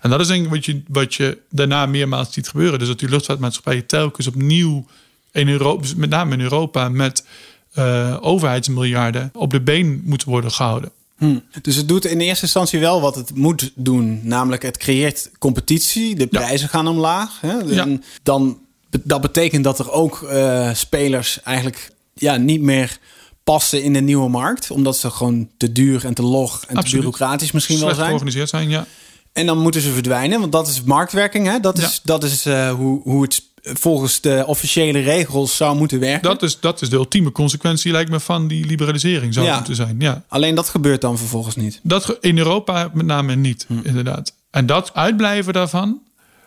En 0.00 0.10
dat 0.10 0.20
is 0.20 0.26
denk 0.26 0.44
ik 0.44 0.50
wat 0.50 0.64
je, 0.64 0.82
wat 0.88 1.14
je 1.14 1.38
daarna 1.50 1.86
meermaals 1.86 2.32
ziet 2.32 2.48
gebeuren. 2.48 2.78
Dus 2.78 2.88
dat 2.88 2.98
die 2.98 3.08
luchtvaartmaatschappijen 3.08 3.86
telkens 3.86 4.26
opnieuw, 4.26 4.86
in 5.32 5.48
Europa, 5.48 5.86
met 5.96 6.10
name 6.10 6.34
in 6.34 6.40
Europa, 6.40 6.88
met 6.88 7.26
eh, 7.72 8.16
overheidsmiljarden 8.20 9.30
op 9.32 9.50
de 9.50 9.60
been 9.60 10.02
moeten 10.04 10.28
worden 10.28 10.50
gehouden. 10.50 10.90
Hm. 11.18 11.38
Dus 11.62 11.76
het 11.76 11.88
doet 11.88 12.04
in 12.04 12.20
eerste 12.20 12.44
instantie 12.44 12.78
wel 12.80 13.00
wat 13.00 13.14
het 13.14 13.34
moet 13.34 13.70
doen. 13.74 14.20
Namelijk 14.22 14.62
het 14.62 14.76
creëert 14.76 15.30
competitie. 15.38 16.14
De 16.16 16.28
Ja. 16.30 16.38
prijzen 16.38 16.68
gaan 16.68 16.86
omlaag. 16.88 17.40
Hè? 17.40 17.52
Ja. 17.58 17.86
Dan, 18.22 18.58
dat 19.02 19.20
betekent 19.20 19.64
dat 19.64 19.78
er 19.78 19.90
ook 19.90 20.22
eh, 20.22 20.74
spelers 20.74 21.42
eigenlijk 21.42 21.90
ja, 22.14 22.36
niet 22.36 22.60
meer 22.60 22.98
passen 23.44 23.82
in 23.82 23.92
de 23.92 24.00
nieuwe 24.00 24.28
markt. 24.28 24.70
Omdat 24.70 24.96
ze 24.96 25.10
gewoon 25.10 25.48
te 25.56 25.72
duur 25.72 26.04
en 26.04 26.14
te 26.14 26.22
log 26.22 26.64
en 26.68 26.84
te 26.84 26.90
bureaucratisch 26.90 27.52
misschien 27.52 27.80
wel 27.80 27.94
zijn. 27.94 28.06
georganiseerd 28.06 28.48
zijn, 28.48 28.68
ja. 28.68 28.86
En 29.32 29.46
dan 29.46 29.58
moeten 29.58 29.80
ze 29.80 29.90
verdwijnen, 29.90 30.40
want 30.40 30.52
dat 30.52 30.68
is 30.68 30.82
marktwerking. 30.82 31.46
Hè? 31.46 31.60
Dat 31.60 31.78
is, 31.78 31.84
Ja. 31.94 32.00
dat 32.04 32.24
is 32.24 32.46
eh, 32.46 32.70
hoe, 32.74 33.00
hoe 33.02 33.22
het 33.22 33.42
volgens 33.74 34.20
de 34.20 34.44
officiële 34.46 34.98
regels 35.00 35.56
zou 35.56 35.76
moeten 35.76 36.00
werken. 36.00 36.22
Dat 36.22 36.42
is, 36.42 36.60
dat 36.60 36.82
is 36.82 36.88
de 36.90 36.96
ultieme 36.96 37.32
consequentie, 37.32 37.92
lijkt 37.92 38.10
me, 38.10 38.20
van 38.20 38.48
die 38.48 38.66
liberalisering 38.66 39.34
zou 39.34 39.46
Ja. 39.46 39.54
moeten 39.56 39.74
zijn. 39.74 39.96
Ja. 39.98 40.24
Alleen 40.28 40.54
dat 40.54 40.68
gebeurt 40.68 41.00
dan 41.00 41.18
vervolgens 41.18 41.56
niet. 41.56 41.80
Dat 41.82 42.16
in 42.20 42.38
Europa 42.38 42.90
met 42.94 43.06
name 43.06 43.34
niet, 43.36 43.64
Hm. 43.68 43.74
inderdaad. 43.82 44.32
En 44.50 44.66
dat 44.66 44.94
uitblijven 44.94 45.52
daarvan, 45.52 45.98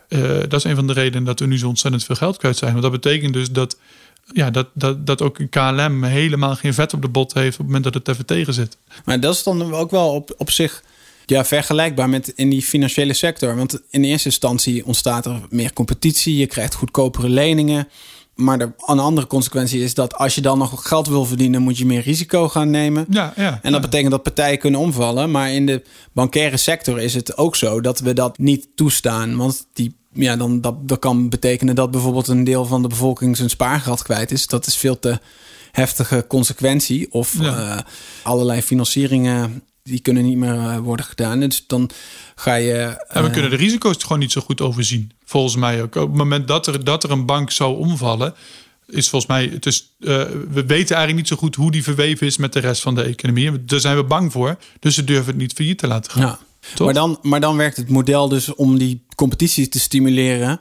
eh, 0.07 0.19
dat 0.39 0.53
is 0.53 0.63
een 0.63 0.75
van 0.75 0.87
de 0.87 0.93
redenen 0.93 1.23
dat 1.23 1.39
we 1.39 1.45
nu 1.45 1.57
zo 1.57 1.67
ontzettend 1.67 2.03
veel 2.03 2.15
geld 2.15 2.37
kwijt 2.37 2.57
zijn. 2.57 2.71
Want 2.71 2.83
dat 2.83 2.91
betekent 2.91 3.33
dus 3.33 3.51
dat 3.51 3.77
ja, 4.33 4.49
dat, 4.49 4.67
dat, 4.73 5.05
dat 5.05 5.21
ook 5.21 5.39
een 5.39 5.49
KLM 5.49 6.03
helemaal 6.03 6.55
geen 6.55 6.73
vet 6.73 6.93
op 6.93 7.01
de 7.01 7.07
bot 7.07 7.33
heeft 7.33 7.51
op 7.51 7.57
het 7.57 7.65
moment 7.65 7.83
dat 7.83 7.93
het 7.93 8.07
even 8.07 8.25
tegen 8.25 8.53
zit. 8.53 8.77
Maar 9.05 9.19
dat 9.19 9.33
is 9.35 9.43
dan 9.43 9.73
ook 9.73 9.91
wel 9.91 10.13
op, 10.13 10.33
op 10.37 10.51
zich 10.51 10.83
ja, 11.29 11.45
vergelijkbaar 11.45 12.09
met 12.09 12.27
in 12.35 12.49
die 12.49 12.61
financiële 12.61 13.13
sector. 13.13 13.55
Want 13.55 13.81
in 13.89 14.03
eerste 14.03 14.27
instantie 14.27 14.85
ontstaat 14.85 15.25
er 15.25 15.41
meer 15.49 15.73
competitie. 15.73 16.37
Je 16.37 16.45
krijgt 16.47 16.73
goedkopere 16.75 17.29
leningen. 17.29 17.87
Maar 18.35 18.57
de, 18.57 18.71
een 18.85 18.99
andere 18.99 19.27
consequentie 19.27 19.83
is 19.83 19.93
dat 19.93 20.15
als 20.15 20.35
je 20.35 20.41
dan 20.41 20.57
nog 20.57 20.87
geld 20.87 21.07
wil 21.07 21.25
verdienen, 21.25 21.61
moet 21.61 21.77
je 21.77 21.85
meer 21.85 22.01
risico 22.01 22.49
gaan 22.49 22.69
nemen. 22.69 23.05
Ja, 23.09 23.33
ja, 23.35 23.59
en 23.61 23.71
dat 23.71 23.81
betekent 23.81 24.11
dat 24.11 24.23
partijen 24.23 24.59
kunnen 24.59 24.79
omvallen. 24.79 25.31
Maar 25.31 25.51
in 25.53 25.65
de 25.65 25.83
bankaire 26.13 26.57
sector 26.57 26.99
is 26.99 27.13
het 27.13 27.37
ook 27.37 27.55
zo 27.55 27.81
dat 27.81 27.99
we 27.99 28.13
dat 28.13 28.37
niet 28.37 28.67
toestaan. 28.75 29.35
Want 29.37 29.67
die, 29.73 29.95
ja, 30.13 30.35
dan, 30.35 30.61
dat, 30.61 30.87
dat 30.87 30.99
kan 30.99 31.29
betekenen 31.29 31.75
dat 31.75 31.91
bijvoorbeeld 31.91 32.27
een 32.27 32.43
deel 32.43 32.65
van 32.65 32.81
de 32.81 32.87
bevolking 32.87 33.37
zijn 33.37 33.49
spaargeld 33.49 34.01
kwijt 34.01 34.31
is. 34.31 34.47
Dat 34.47 34.67
is 34.67 34.75
veel 34.75 34.99
te 34.99 35.19
heftige 35.71 36.25
consequentie. 36.27 37.11
Of 37.11 37.33
Ja. 37.39 37.75
eh, 37.77 37.83
allerlei 38.23 38.61
financieringen 38.61 39.63
die 39.89 39.99
kunnen 39.99 40.23
niet 40.23 40.37
meer 40.37 40.57
eh, 40.57 40.77
worden 40.77 41.05
gedaan. 41.05 41.39
Dus 41.39 41.63
dan 41.67 41.89
ga 42.35 42.53
je. 42.55 42.73
En 43.07 43.21
we 43.21 43.27
eh, 43.27 43.33
kunnen 43.33 43.49
de 43.51 43.57
risico's 43.57 44.03
gewoon 44.03 44.19
niet 44.19 44.31
zo 44.31 44.41
goed 44.41 44.61
overzien. 44.61 45.11
Volgens 45.25 45.55
mij 45.55 45.81
ook. 45.81 45.95
Op 45.95 46.07
het 46.07 46.17
moment 46.17 46.47
dat 46.47 46.67
er, 46.67 46.83
dat 46.83 47.03
er 47.03 47.11
een 47.11 47.25
bank 47.25 47.51
zou 47.51 47.77
omvallen, 47.77 48.33
is 48.87 49.09
volgens 49.09 49.31
mij. 49.31 49.49
Het 49.53 49.65
is, 49.65 49.93
eh, 49.99 50.07
we 50.49 50.65
weten 50.65 50.95
eigenlijk 50.95 51.15
niet 51.15 51.27
zo 51.27 51.35
goed 51.35 51.55
hoe 51.55 51.71
die 51.71 51.83
verweven 51.83 52.27
is 52.27 52.37
met 52.37 52.53
de 52.53 52.59
rest 52.59 52.81
van 52.81 52.95
de 52.95 53.03
economie. 53.03 53.65
Daar 53.65 53.79
zijn 53.79 53.95
we 53.95 54.03
bang 54.03 54.31
voor. 54.31 54.57
Dus 54.79 54.95
ze 54.95 55.03
durven 55.03 55.27
het 55.27 55.37
niet 55.37 55.53
failliet 55.53 55.77
te 55.77 55.87
laten 55.87 56.11
gaan. 56.11 56.21
Ja. 56.21 56.39
Maar, 56.83 56.93
dan, 56.93 57.19
maar 57.21 57.39
dan 57.39 57.57
werkt 57.57 57.77
het 57.77 57.89
model 57.89 58.27
dus 58.27 58.55
om 58.55 58.77
die 58.77 59.01
competitie 59.15 59.69
te 59.69 59.79
stimuleren. 59.79 60.59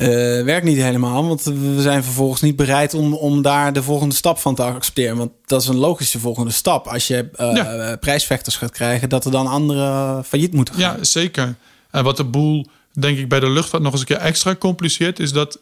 Eh, 0.00 0.44
werkt 0.44 0.66
niet 0.66 0.76
helemaal, 0.76 1.26
want 1.26 1.42
we 1.44 1.76
zijn 1.78 2.02
vervolgens 2.04 2.40
niet 2.40 2.56
bereid 2.56 2.94
om, 2.94 3.14
om 3.14 3.42
daar 3.42 3.72
de 3.72 3.82
volgende 3.82 4.14
stap 4.14 4.38
van 4.38 4.54
te 4.54 4.62
accepteren. 4.62 5.16
Want 5.16 5.30
dat 5.46 5.62
is 5.62 5.68
een 5.68 5.76
logische 5.76 6.18
volgende 6.18 6.50
stap. 6.52 6.86
Als 6.86 7.06
je 7.06 7.28
eh, 7.36 7.54
Ja. 7.54 7.64
eh, 7.74 7.98
prijsvechters 7.98 8.56
gaat 8.56 8.70
krijgen, 8.70 9.08
dat 9.08 9.24
er 9.24 9.30
dan 9.30 9.46
anderen 9.46 10.24
failliet 10.24 10.52
moeten 10.54 10.74
gaan. 10.74 10.96
Ja, 10.96 11.04
zeker. 11.04 11.54
En 11.90 12.04
wat 12.04 12.16
de 12.16 12.24
boel, 12.24 12.66
denk 13.00 13.18
ik, 13.18 13.28
bij 13.28 13.40
de 13.40 13.50
luchtvaart 13.50 13.82
nog 13.82 13.92
eens 13.92 14.00
een 14.00 14.06
keer 14.06 14.16
extra 14.16 14.54
compliceert, 14.54 15.18
is 15.18 15.32
dat 15.32 15.58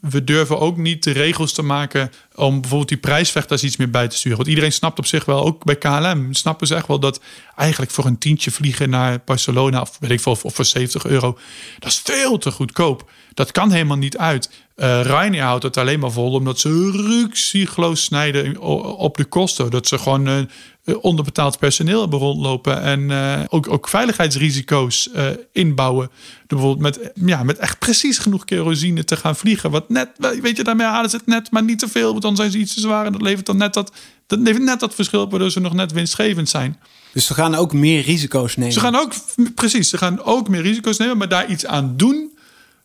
we 0.00 0.24
durven 0.24 0.58
ook 0.60 0.76
niet 0.76 1.02
de 1.02 1.10
regels 1.10 1.52
te 1.52 1.62
maken 1.62 2.12
om 2.34 2.60
bijvoorbeeld 2.60 2.88
die 2.88 2.98
prijsvechters 2.98 3.62
iets 3.62 3.76
meer 3.76 3.90
bij 3.90 4.08
te 4.08 4.16
sturen. 4.16 4.38
Want 4.38 4.48
iedereen 4.48 4.72
snapt 4.72 4.98
op 4.98 5.06
zich 5.06 5.24
wel, 5.24 5.44
ook 5.44 5.64
bij 5.64 5.76
KLM, 5.76 6.34
snappen 6.34 6.66
ze 6.66 6.74
echt 6.74 6.86
wel 6.86 6.98
dat 6.98 7.20
eigenlijk 7.56 7.92
voor 7.92 8.04
een 8.04 8.18
tientje 8.18 8.50
vliegen 8.50 8.90
naar 8.90 9.20
Barcelona, 9.24 9.80
of 9.80 9.96
weet 10.00 10.10
ik 10.10 10.20
veel, 10.20 10.32
of 10.42 10.54
voor 10.54 10.64
70 10.64 11.04
euro, 11.04 11.38
dat 11.78 11.90
is 11.90 12.00
veel 12.04 12.38
te 12.38 12.50
goedkoop. 12.50 13.10
Dat 13.34 13.52
kan 13.52 13.70
helemaal 13.70 13.96
niet 13.96 14.18
uit. 14.18 14.50
Eh 14.74 15.00
Ryanair 15.02 15.42
houdt 15.42 15.62
het 15.62 15.76
alleen 15.76 16.00
maar 16.00 16.10
vol 16.10 16.32
omdat 16.32 16.58
ze 16.58 16.90
ruksigloos 16.90 18.04
snijden 18.04 18.60
op 18.96 19.16
de 19.16 19.24
kosten. 19.24 19.70
Dat 19.70 19.86
ze 19.86 19.98
gewoon 19.98 20.26
eh, 20.26 20.38
eh, 20.84 20.96
onderbetaald 21.00 21.58
personeel 21.58 22.00
hebben 22.00 22.18
rondlopen. 22.18 22.82
En 22.82 23.10
ook, 23.48 23.72
ook 23.72 23.88
veiligheidsrisico's 23.88 25.10
inbouwen. 25.52 26.10
Door 26.46 26.58
bijvoorbeeld 26.58 26.96
met, 26.96 27.12
ja, 27.14 27.42
met 27.42 27.58
echt 27.58 27.78
precies 27.78 28.18
genoeg 28.18 28.44
kerosine 28.44 29.04
te 29.04 29.16
gaan 29.16 29.36
vliegen. 29.36 29.70
Wat 29.70 29.88
net, 29.88 30.08
weet 30.42 30.56
je, 30.56 30.64
daarmee 30.64 30.86
halen 30.86 31.10
ze 31.10 31.16
het 31.16 31.26
net, 31.26 31.50
maar 31.50 31.62
niet 31.62 31.78
te 31.78 31.88
veel. 31.88 32.10
Want 32.10 32.22
dan 32.22 32.36
zijn 32.36 32.50
ze 32.50 32.58
iets 32.58 32.74
te 32.74 32.80
zwaar. 32.80 33.06
En 33.06 33.12
dat 33.12 33.22
levert 33.22 33.46
dan 33.46 33.56
net 33.56 33.74
dat, 33.74 33.92
dat 34.26 34.38
levert 34.38 34.64
net 34.64 34.80
dat 34.80 34.94
verschil 34.94 35.20
op, 35.20 35.30
waardoor 35.30 35.50
ze 35.50 35.60
nog 35.60 35.72
net 35.72 35.92
winstgevend 35.92 36.48
zijn. 36.48 36.80
Dus 37.12 37.26
ze 37.26 37.34
gaan 37.34 37.54
ook 37.54 37.72
meer 37.72 38.02
risico's 38.02 38.56
nemen. 38.56 38.72
Ze 38.72 38.80
gaan 38.80 38.96
ook, 38.96 39.12
precies, 39.54 39.88
ze 39.88 39.98
gaan 39.98 40.22
ook 40.22 40.48
meer 40.48 40.62
risico's 40.62 40.98
nemen, 40.98 41.16
maar 41.16 41.28
daar 41.28 41.50
iets 41.50 41.66
aan 41.66 41.96
doen. 41.96 42.30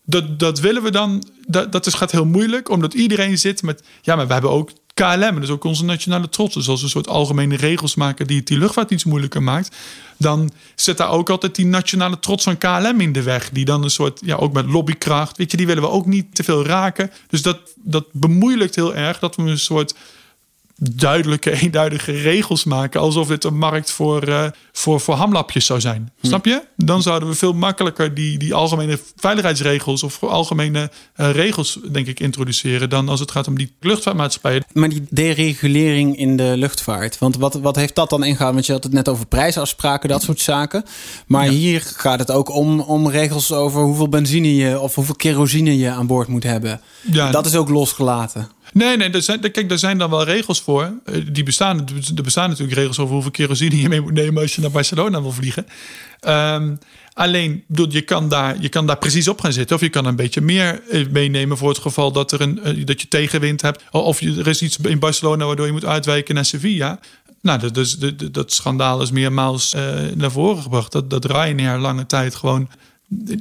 Dat, 0.10 0.40
dat 0.40 0.60
willen 0.60 0.84
we 0.84 0.92
dan. 0.92 1.24
Dat, 1.48 1.72
dat 1.72 1.86
is, 1.86 1.94
gaat 1.94 2.12
heel 2.12 2.26
moeilijk, 2.26 2.70
omdat 2.70 2.94
iedereen 2.94 3.38
zit 3.38 3.62
met. 3.62 3.84
Ja, 4.02 4.16
maar 4.16 4.28
we 4.28 4.34
hebben 4.34 4.52
ook 4.52 4.72
KLM, 4.94 5.42
is 5.42 5.50
ook 5.50 5.64
onze 5.64 5.86
nationale 5.86 6.30
trots. 6.30 6.54
Dus 6.54 6.68
als 6.68 6.80
we 6.80 6.86
een 6.86 6.92
soort 6.92 7.08
algemene 7.08 7.56
regels 7.56 7.96
maken 7.96 8.28
die 8.28 8.38
het 8.38 8.48
die 8.48 8.58
luchtvaart 8.58 8.92
iets 8.92 9.04
moeilijker 9.04 9.44
maakt, 9.44 9.76
dan 10.18 10.52
zit 10.76 10.98
daar 10.98 11.10
ook 11.10 11.30
altijd 11.30 11.56
die 11.56 11.66
nationale 11.66 12.20
trots 12.20 12.44
van 12.44 12.58
KLM 12.58 13.02
in 13.02 13.12
de 13.12 13.24
weg. 13.24 13.50
Die 13.50 13.66
dan 13.66 13.84
een 13.84 13.90
soort, 13.90 14.20
ja, 14.26 14.36
ook 14.36 14.54
met 14.54 14.66
lobbykracht, 14.66 15.38
weet 15.38 15.52
je, 15.52 15.58
die 15.58 15.66
willen 15.68 15.84
we 15.84 15.90
ook 15.90 16.06
niet 16.06 16.36
te 16.36 16.44
veel 16.44 16.66
raken. 16.66 17.12
Dus 17.28 17.42
dat, 17.42 17.60
dat 17.76 18.06
bemoeilijkt 18.12 18.76
heel 18.76 18.96
erg 18.96 19.20
dat 19.20 19.36
we 19.36 19.42
een 19.42 19.60
soort 19.60 19.96
duidelijke, 20.80 21.52
eenduidige 21.62 22.12
regels 22.12 22.64
maken. 22.64 23.02
Alsof 23.02 23.28
dit 23.28 23.44
een 23.44 23.58
markt 23.58 23.92
voor, 23.92 24.24
eh, 24.24 24.46
voor, 24.72 25.00
voor 25.00 25.16
hamlapjes 25.16 25.66
zou 25.66 25.80
zijn. 25.80 26.12
Snap 26.22 26.46
je? 26.46 26.64
Dan 26.76 27.02
zouden 27.02 27.30
we 27.30 27.36
veel 27.36 27.54
makkelijker 27.54 28.14
die, 28.14 28.38
die 28.38 28.54
algemene 28.54 29.00
veiligheidsregels 29.16 30.04
of 30.04 30.24
algemene 30.24 30.92
eh, 31.14 31.32
regels, 31.32 31.80
denk 31.92 32.08
ik, 32.08 32.20
introduceren. 32.20 32.90
Dan 32.90 33.10
als 33.10 33.20
het 33.20 33.32
gaat 33.32 33.48
om 33.48 33.58
die 33.58 33.76
luchtvaartmaatschappijen. 33.80 34.66
Maar 34.74 34.90
die 34.90 35.06
deregulering 35.10 36.18
in 36.18 36.38
de 36.38 36.54
luchtvaart. 36.58 37.18
Want 37.18 37.38
wat, 37.38 37.54
wat 37.54 37.76
heeft 37.76 37.96
dat 37.96 38.10
dan 38.10 38.24
ingehouden? 38.24 38.54
Want 38.54 38.66
je 38.66 38.74
had 38.74 38.84
het 38.84 38.94
net 38.94 39.10
over 39.10 39.26
prijsafspraken, 39.26 40.10
dat 40.10 40.22
soort 40.22 40.40
zaken. 40.40 40.84
Maar 41.28 41.48
hier 41.48 41.82
gaat 41.96 42.20
het 42.20 42.32
ook 42.32 42.50
om, 42.50 42.80
om 42.80 43.10
regels 43.10 43.52
over 43.52 43.82
hoeveel 43.82 44.10
benzine 44.10 44.56
je 44.56 44.80
of 44.80 44.96
hoeveel 44.96 45.16
kerosine 45.16 45.78
je 45.78 45.90
aan 45.90 46.08
boord 46.08 46.28
moet 46.28 46.44
hebben. 46.44 46.82
Ja. 47.12 47.32
Dat 47.32 47.46
is 47.46 47.56
ook 47.56 47.70
losgelaten. 47.70 48.56
Nee, 48.74 48.98
nee, 48.98 49.10
er 49.10 49.22
zijn, 49.22 49.40
kijk, 49.40 49.70
daar 49.70 49.78
zijn 49.78 49.98
dan 49.98 50.10
wel 50.10 50.24
regels 50.24 50.62
voor. 50.62 50.92
Eh, 51.06 51.22
Die 51.32 51.44
bestaan, 51.44 51.88
er 52.16 52.24
bestaan 52.24 52.50
natuurlijk 52.50 52.78
regels 52.78 53.00
over 53.00 53.14
hoeveel 53.14 53.32
kerosine 53.32 53.82
je 53.82 53.90
mee 53.90 54.02
moet 54.02 54.14
nemen 54.14 54.42
als 54.42 54.56
je 54.56 54.62
naar 54.62 54.72
Barcelona 54.72 55.22
wil 55.22 55.32
vliegen. 55.32 55.66
Ehm, 56.20 56.76
alleen, 57.14 57.64
je, 57.90 58.02
kan 58.02 58.30
daar, 58.30 58.56
je 58.60 58.70
kan 58.70 58.88
daar 58.88 58.98
precies 58.98 59.28
op 59.28 59.42
gaan 59.42 59.54
zitten. 59.54 59.76
Of 59.76 59.82
je 59.82 59.90
kan 59.90 60.06
een 60.06 60.16
beetje 60.16 60.42
meer 60.42 60.82
eh, 60.90 61.08
meenemen 61.10 61.58
voor 61.58 61.70
het 61.70 61.78
geval 61.78 62.12
dat, 62.12 62.32
er 62.32 62.42
een, 62.42 62.64
eh, 62.64 62.86
dat 62.86 63.02
je 63.02 63.08
tegenwind 63.08 63.62
hebt. 63.62 63.84
Of 63.92 64.22
er 64.22 64.48
is 64.48 64.62
iets 64.62 64.78
in 64.78 65.00
Barcelona 65.00 65.46
waardoor 65.46 65.66
je 65.66 65.72
moet 65.72 65.86
uitwijken 65.86 66.36
naar 66.36 66.46
Sevilla. 66.46 67.00
Nou, 67.42 67.72
dat, 67.72 67.98
dat, 68.32 68.54
schandaal 68.54 69.02
is 69.02 69.12
meermaals 69.12 69.76
naar 70.16 70.32
voren 70.32 70.64
gebracht. 70.64 70.92
Dat, 70.92 71.10
dat 71.10 71.26
Ryanair 71.26 71.78
lange 71.78 72.06
tijd 72.06 72.36
gewoon 72.36 72.70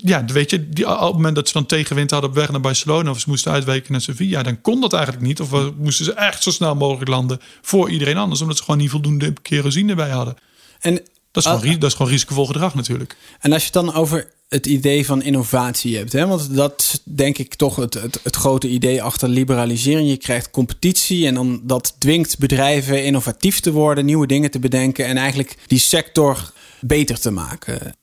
ja, 0.03 0.25
weet 0.25 0.51
je, 0.51 0.69
die, 0.69 0.91
op 0.91 1.01
het 1.01 1.13
moment 1.13 1.35
dat 1.35 1.47
ze 1.47 1.53
dan 1.53 1.67
tegenwind 1.67 2.11
hadden 2.11 2.31
op 2.31 2.37
weg 2.37 2.51
naar 2.51 2.61
Barcelona 2.61 3.11
of 3.11 3.19
ze 3.21 3.29
moesten 3.29 3.53
uitwijken 3.53 3.93
naar 3.93 4.01
Sevilla, 4.01 4.43
dan 4.43 4.61
kon 4.61 4.81
dat 4.81 4.93
eigenlijk 4.93 5.25
niet. 5.25 5.41
Of 5.41 5.51
we- 5.51 5.73
moesten 5.79 6.05
ze 6.05 6.13
echt 6.13 6.43
zo 6.43 6.51
snel 6.51 6.75
mogelijk 6.75 7.11
landen 7.11 7.41
voor 7.63 7.91
iedereen 7.91 8.17
anders, 8.17 8.41
omdat 8.41 8.57
ze 8.57 8.63
gewoon 8.65 8.81
niet 8.81 8.91
voldoende 8.91 9.33
kerosine 9.43 9.95
bij 9.95 10.11
hadden. 10.11 10.37
En, 10.81 10.95
Dat 11.31 11.45
is, 11.45 11.51
gewoon, 11.51 11.79
dat 11.79 11.91
is 11.91 11.97
gewoon 11.97 12.13
risicovol 12.13 12.47
gedrag 12.47 12.75
natuurlijk. 12.75 13.17
en 13.41 13.53
als 13.53 13.61
je 13.67 13.71
het 13.73 13.85
dan 13.85 13.95
over 13.95 14.35
het 14.49 14.67
idee 14.67 15.07
van 15.07 15.23
innovatie 15.23 15.97
hebt, 15.97 16.13
hè? 16.13 16.27
want 16.27 16.55
dat 16.55 16.81
is 16.81 17.01
denk 17.05 17.39
ik 17.39 17.55
toch 17.55 17.77
het, 17.77 17.95
het, 17.95 18.21
het 18.23 18.37
grote 18.37 18.69
idee 18.69 19.03
achter 19.03 19.29
liberalisering. 19.29 20.09
Je 20.09 20.17
krijgt 20.17 20.51
competitie 20.51 21.27
en 21.27 21.35
dan 21.35 21.61
dat 21.65 21.95
dwingt 21.99 22.39
bedrijven 22.39 23.05
innovatief 23.05 23.61
te 23.61 23.73
worden, 23.73 24.05
nieuwe 24.05 24.27
dingen 24.27 24.51
te 24.51 24.59
bedenken 24.59 25.07
en 25.07 25.17
eigenlijk 25.17 25.57
die 25.67 25.79
sector 25.79 26.53
beter 26.81 27.21
te 27.21 27.31
maken. 27.31 27.95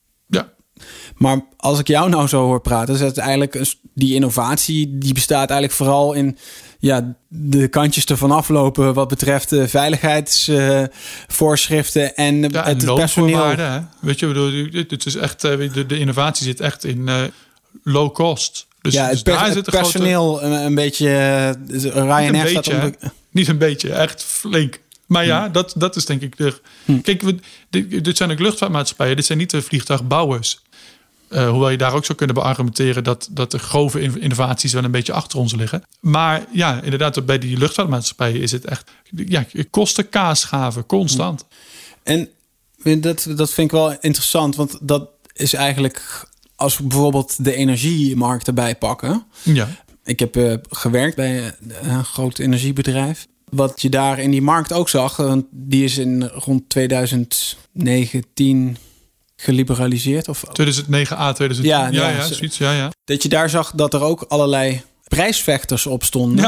Maar 1.15 1.41
als 1.57 1.79
ik 1.79 1.87
jou 1.87 2.09
nou 2.09 2.27
zo 2.27 2.43
hoor 2.45 2.61
praten, 2.61 2.93
is 2.93 2.99
het 2.99 3.17
eigenlijk 3.17 3.73
die 3.93 4.13
innovatie 4.15 4.97
die 4.97 5.13
bestaat 5.13 5.49
eigenlijk 5.49 5.71
vooral 5.73 6.13
in 6.13 6.37
ja, 6.79 7.15
de 7.27 7.67
kantjes 7.67 8.05
ervan 8.05 8.31
aflopen 8.31 8.93
wat 8.93 9.07
betreft 9.07 9.49
de 9.49 9.67
veiligheidsvoorschriften 9.67 12.15
en 12.15 12.41
ja 12.41 12.63
het 12.63 12.83
en 12.83 12.95
personeel. 12.95 13.47
Hè? 13.57 13.79
Weet 13.99 14.19
je, 14.19 14.27
bedoel, 14.27 14.71
dit- 14.71 14.89
is 15.05 15.15
echt, 15.15 15.43
eh, 15.43 15.73
de, 15.73 15.85
de 15.85 15.99
innovatie 15.99 16.45
zit 16.45 16.59
echt 16.59 16.83
in 16.83 17.07
eh, 17.07 17.21
low 17.83 18.13
cost. 18.13 18.67
Dus, 18.81 18.93
Ja, 18.93 19.07
dus 19.07 19.15
het, 19.15 19.23
per- 19.23 19.37
grote- 19.37 19.71
personeel 19.71 20.43
een, 20.43 20.51
een 20.51 20.75
beetje. 20.75 21.15
eh, 21.15 21.49
dus 21.67 21.83
Ryanair 21.83 22.31
Niet 22.31 22.67
een 22.67 22.79
beetje? 22.79 23.11
Niet 23.31 23.47
een 23.47 23.57
beetje, 23.57 23.93
echt 23.93 24.23
flink. 24.23 24.79
Maar 25.13 25.25
ja, 25.25 25.49
dat, 25.49 25.73
dat 25.77 25.95
is 25.95 26.05
denk 26.05 26.21
ik 26.21 26.37
de. 26.37 26.61
Kijk, 27.01 27.21
we, 27.21 27.35
dit, 27.69 28.03
dit 28.03 28.17
zijn 28.17 28.31
ook 28.31 28.39
luchtvaartmaatschappijen, 28.39 29.15
dit 29.15 29.25
zijn 29.25 29.37
niet 29.37 29.49
de 29.49 29.61
vliegtuigbouwers. 29.61 30.61
Eh, 31.27 31.49
hoewel 31.49 31.69
je 31.69 31.77
daar 31.77 31.93
ook 31.93 32.05
zou 32.05 32.17
kunnen 32.17 32.35
beargumenteren 32.35 33.03
dat, 33.03 33.27
dat 33.31 33.51
de 33.51 33.59
grove 33.59 34.01
in- 34.01 34.21
innovaties 34.21 34.73
wel 34.73 34.83
een 34.83 34.91
beetje 34.91 35.13
achter 35.13 35.39
ons 35.39 35.55
liggen. 35.55 35.83
Maar 35.99 36.45
ja, 36.51 36.81
inderdaad, 36.81 37.25
bij 37.25 37.37
die 37.39 37.57
luchtvaartmaatschappijen 37.57 38.41
is 38.41 38.51
het 38.51 38.65
echt. 38.65 38.91
Ja, 39.15 39.45
kosten 39.69 40.09
kaasgaven, 40.09 40.85
constant. 40.85 41.45
En 42.03 42.29
dat, 42.83 43.27
dat 43.35 43.51
vind 43.53 43.67
ik 43.67 43.77
wel 43.77 43.91
interessant, 43.91 44.55
want 44.55 44.77
dat 44.81 45.09
is 45.33 45.53
eigenlijk 45.53 46.25
als 46.55 46.77
we 46.77 46.83
bijvoorbeeld 46.83 47.43
de 47.43 47.55
energiemarkt 47.55 48.47
erbij 48.47 48.75
pakken. 48.75 49.23
Ja. 49.43 49.67
Ik 50.05 50.19
heb 50.19 50.35
eh, 50.35 50.53
gewerkt 50.69 51.15
bij 51.15 51.43
eh, 51.45 51.51
een 51.91 52.05
groot 52.05 52.39
energiebedrijf. 52.39 53.27
Wat 53.53 53.81
je 53.81 53.89
daar 53.89 54.19
in 54.19 54.31
die 54.31 54.41
markt 54.41 54.73
ook 54.73 54.89
zag, 54.89 55.15
want 55.15 55.45
die 55.51 55.83
is 55.83 55.97
in 55.97 56.23
rond 56.23 56.69
2019 56.69 58.77
geliberaliseerd. 59.35 60.27
Of 60.29 60.43
2009 60.51 61.17
A, 61.17 61.33
2010. 61.33 61.77
Ja, 61.77 61.87
Ja, 61.87 62.09
ja, 62.09 62.15
ja, 62.17 62.25
zo- 62.27 62.33
zoiets. 62.33 62.57
Ja, 62.57 62.71
ja. 62.73 62.91
dat 63.05 63.23
je 63.23 63.29
daar 63.29 63.49
zag 63.49 63.71
dat 63.75 63.93
er 63.93 64.01
ook 64.01 64.21
allerlei 64.27 64.81
prijsvechters 65.07 65.85
op 65.85 66.03
stonden. 66.03 66.43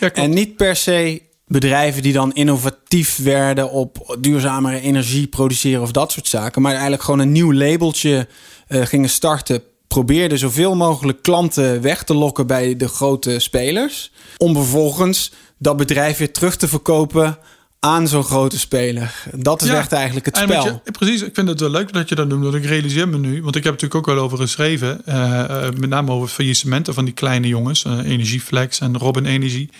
Ja. 0.00 0.10
En 0.12 0.30
niet 0.30 0.56
per 0.56 0.76
se 0.76 1.22
bedrijven 1.46 2.02
die 2.02 2.12
dan 2.12 2.32
innovatief 2.34 3.16
werden 3.16 3.70
op 3.70 4.16
duurzamere 4.20 4.80
energie 4.80 5.26
produceren 5.26 5.82
of 5.82 5.90
dat 5.92 6.12
soort 6.12 6.28
zaken. 6.28 6.62
Maar 6.62 6.72
eigenlijk 6.72 7.02
gewoon 7.02 7.20
een 7.20 7.32
nieuw 7.32 7.52
labeltje 7.52 8.26
eh, 8.66 8.86
gingen 8.86 9.08
starten 9.10 9.62
probeerde 9.94 10.36
zoveel 10.36 10.76
mogelijk 10.76 11.22
klanten 11.22 11.80
weg 11.80 12.02
te 12.02 12.14
lokken 12.14 12.46
bij 12.46 12.76
de 12.76 12.88
grote 12.88 13.38
spelers. 13.38 14.10
Om 14.36 14.54
vervolgens 14.54 15.32
dat 15.58 15.76
bedrijf 15.76 16.18
weer 16.18 16.32
terug 16.32 16.56
te 16.56 16.68
verkopen 16.68 17.38
aan 17.80 18.08
zo'n 18.08 18.24
grote 18.24 18.58
speler. 18.58 19.24
Dat 19.34 19.62
is 19.62 19.68
Ja, 19.68 19.78
echt 19.78 19.92
eigenlijk 19.92 20.26
het 20.26 20.36
spel. 20.36 20.64
je, 20.84 20.90
precies, 20.90 21.22
ik 21.22 21.34
vind 21.34 21.48
het 21.48 21.60
wel 21.60 21.70
leuk 21.70 21.92
dat 21.92 22.08
je 22.08 22.14
dat 22.14 22.28
noemt. 22.28 22.42
Want 22.42 22.54
ik 22.54 22.64
realiseer 22.64 23.08
me 23.08 23.18
nu, 23.18 23.42
want 23.42 23.56
ik 23.56 23.64
heb 23.64 23.72
natuurlijk 23.72 24.00
ook 24.08 24.14
wel 24.14 24.24
over 24.24 24.38
geschreven. 24.38 25.06
eh, 25.06 25.40
eh, 25.66 25.72
met 25.74 25.88
name 25.90 26.10
over 26.12 26.28
faillissementen 26.28 26.94
van 26.94 27.04
die 27.04 27.14
kleine 27.14 27.46
jongens. 27.48 27.84
eh, 27.84 27.98
Energieflex 27.98 28.80
en 28.80 28.98
Robin 28.98 29.24
Energie. 29.24 29.70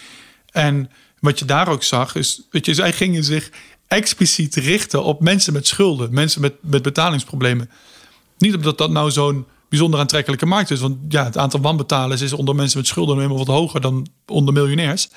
En 0.51 0.90
wat 1.20 1.38
je 1.38 1.44
daar 1.44 1.68
ook 1.68 1.83
zag, 1.83 2.14
is, 2.14 2.42
weet 2.51 2.66
je, 2.66 2.75
zij 2.75 2.92
gingen 2.92 3.25
zich 3.25 3.51
expliciet 3.88 4.55
richten 4.55 5.03
op 5.05 5.20
mensen 5.20 5.53
met 5.53 5.66
schulden. 5.66 6.14
Mensen 6.14 6.40
met, 6.40 6.55
met 6.61 6.83
betalingsproblemen. 6.83 7.70
Niet 8.38 8.55
omdat 8.55 8.79
dat 8.79 8.90
nou 8.90 9.11
zo'n 9.11 9.46
bijzonder 9.70 10.00
aantrekkelijke 10.00 10.46
markt 10.46 10.70
is. 10.70 10.80
Want 10.80 10.96
ja, 11.09 11.24
het 11.24 11.37
aantal 11.37 11.61
wanbetalers 11.61 12.20
is 12.20 12.33
onder 12.33 12.54
mensen 12.54 12.78
met 12.78 12.87
schulden 12.87 13.16
helemaal 13.16 13.38
wat 13.38 13.46
hoger 13.46 13.80
dan 13.80 14.06
onder 14.26 14.54
miljonairs. 14.54 15.09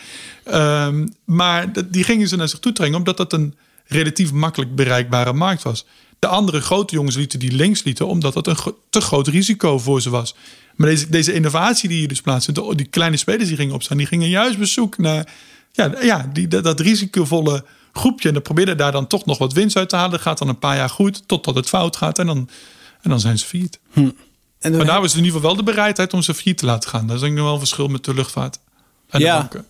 Ehm, 0.44 1.08
maar 1.26 1.72
die 1.90 2.04
gingen 2.04 2.28
ze 2.28 2.36
naar 2.36 2.50
zich 2.50 2.60
toe 2.60 2.72
trekken 2.72 2.98
omdat 2.98 3.18
dat 3.18 3.34
een 3.34 3.56
relatief 3.86 4.32
makkelijk 4.32 4.76
bereikbare 4.76 5.34
markt 5.34 5.64
was. 5.64 5.86
De 6.20 6.28
andere 6.28 6.62
grote 6.62 6.96
jongens 6.96 7.16
lieten 7.16 7.40
die 7.40 7.52
links 7.52 7.84
lieten 7.84 8.08
omdat 8.08 8.34
dat 8.34 8.48
een 8.48 8.74
te 8.90 9.02
groot 9.02 9.28
risico 9.28 9.80
voor 9.80 10.02
ze 10.02 10.10
was. 10.10 10.36
Maar 10.76 10.90
deze, 10.90 11.10
deze 11.10 11.34
innovatie 11.34 11.90
die 11.90 12.02
je 12.02 12.08
dus 12.08 12.22
plaatsvindt, 12.22 12.78
die 12.78 12.88
kleine 12.88 13.18
spelers 13.18 13.48
die 13.48 13.58
gingen 13.58 13.74
opstaan, 13.74 13.98
die 13.98 14.06
gingen 14.06 14.30
juist 14.30 14.58
op 14.58 14.66
zoek 14.66 14.98
naar 14.98 15.28
ja, 15.72 15.92
ja, 16.02 16.30
die, 16.34 16.48
dat, 16.48 16.80
risicovolle 16.80 17.66
groepje. 17.94 18.28
En 18.28 18.34
dan 18.34 18.44
probeerde 18.44 18.76
daar 18.76 18.92
dan 18.92 19.08
toch 19.08 19.26
nog 19.26 19.38
wat 19.38 19.54
winst 19.54 19.78
uit 19.78 19.90
te 19.90 19.96
halen. 19.96 20.12
Dat 20.12 20.22
gaat 20.22 20.38
dan 20.38 20.48
een 20.48 20.60
paar 20.60 20.76
jaar 20.76 20.90
goed, 20.90 21.28
totdat 21.28 21.56
het 21.56 21.70
fout 21.70 21.96
gaat. 21.96 22.20
En 22.20 22.26
dan, 22.26 22.50
en 23.02 23.10
dan 23.10 23.20
zijn 23.20 23.38
ze 23.40 23.46
failliet. 23.46 23.80
En 24.64 24.78
Maar 24.78 24.86
daar 24.86 25.02
was 25.02 25.12
in 25.12 25.18
ieder 25.24 25.34
geval 25.34 25.48
wel 25.56 25.66
de 25.66 25.72
bereidheid 25.72 26.14
om 26.14 26.22
ze 26.22 26.34
failliet 26.34 26.58
te 26.58 26.66
laten 26.66 26.90
gaan. 26.90 27.08
Dat 27.08 27.16
is 27.16 27.22
denk 27.22 27.38
ik 27.38 27.44
wel 27.44 27.54
een 27.54 27.60
verschil 27.60 27.88
met 27.88 28.04
de 28.06 28.14
luchtvaart 28.14 28.60
en 29.10 29.20
Ja. 29.20 29.34
de 29.34 29.40
banken. 29.40 29.66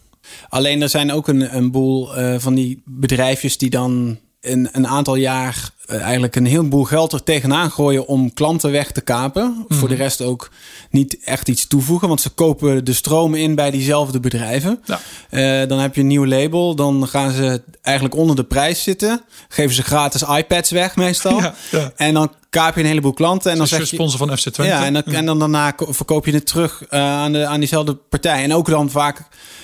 Alleen 0.49 0.81
er 0.81 0.89
zijn 0.89 1.11
ook 1.11 1.27
een, 1.27 1.55
een 1.55 1.71
boel 1.71 2.15
eh, 2.17 2.39
van 2.39 2.53
die 2.55 2.81
bedrijfjes 2.85 3.57
die 3.57 3.69
dan 3.69 4.19
een, 4.43 4.69
een 4.71 4.87
aantal 4.87 5.15
jaar 5.15 5.69
eh, 5.85 6.01
eigenlijk 6.01 6.35
een 6.35 6.45
heleboel 6.45 6.83
geld 6.83 7.13
er 7.13 7.23
tegenaan 7.23 7.71
gooien 7.71 8.07
om 8.07 8.33
klanten 8.33 8.71
weg 8.71 8.91
te 8.91 9.01
kapen. 9.01 9.65
Voor 9.69 9.87
de 9.87 9.95
rest 9.95 10.21
ook 10.21 10.49
niet 10.89 11.17
echt 11.23 11.47
iets 11.49 11.67
toevoegen, 11.67 12.07
want 12.07 12.21
ze 12.21 12.29
kopen 12.29 12.85
de 12.85 12.93
stroom 12.93 13.35
in 13.35 13.55
bij 13.55 13.71
diezelfde 13.71 14.19
bedrijven. 14.19 14.83
Ja. 14.85 14.99
Eh, 15.29 15.67
dan 15.67 15.79
heb 15.79 15.95
je 15.95 16.01
een 16.01 16.07
nieuw 16.07 16.25
label, 16.25 16.75
dan 16.75 17.07
gaan 17.07 17.31
ze 17.31 17.61
eigenlijk 17.81 18.15
onder 18.15 18.35
de 18.35 18.43
prijs 18.43 18.83
zitten. 18.83 19.21
Geven 19.47 19.75
ze 19.75 19.83
gratis 19.83 20.21
iPads 20.21 20.71
weg 20.71 20.95
meestal. 20.95 21.39
Ja, 21.41 21.53
ja. 21.71 21.91
En 21.95 22.13
dan 22.13 22.31
kaap 22.49 22.75
je 22.75 22.81
een 22.81 22.87
heleboel 22.87 23.13
klanten 23.13 23.51
en 23.51 23.57
dan 23.57 23.67
zeg 23.67 23.79
je... 23.79 23.85
sponsor 23.85 24.17
van 24.27 24.37
FC 24.37 24.49
Twente. 24.49 24.73
Ja, 24.73 24.85
en 24.85 24.93
dan, 24.93 25.03
en 25.03 25.25
dan 25.25 25.39
daarna 25.39 25.71
ko- 25.71 25.91
verkoop 25.93 26.25
je 26.25 26.31
het 26.31 26.45
terug 26.45 26.83
eh, 26.89 26.99
aan, 26.99 27.31
de, 27.31 27.45
aan 27.45 27.59
diezelfde 27.59 27.95
partij. 27.95 28.43
En 28.43 28.53
ook 28.53 28.69
dan 28.69 28.89
vaak, 28.89 29.21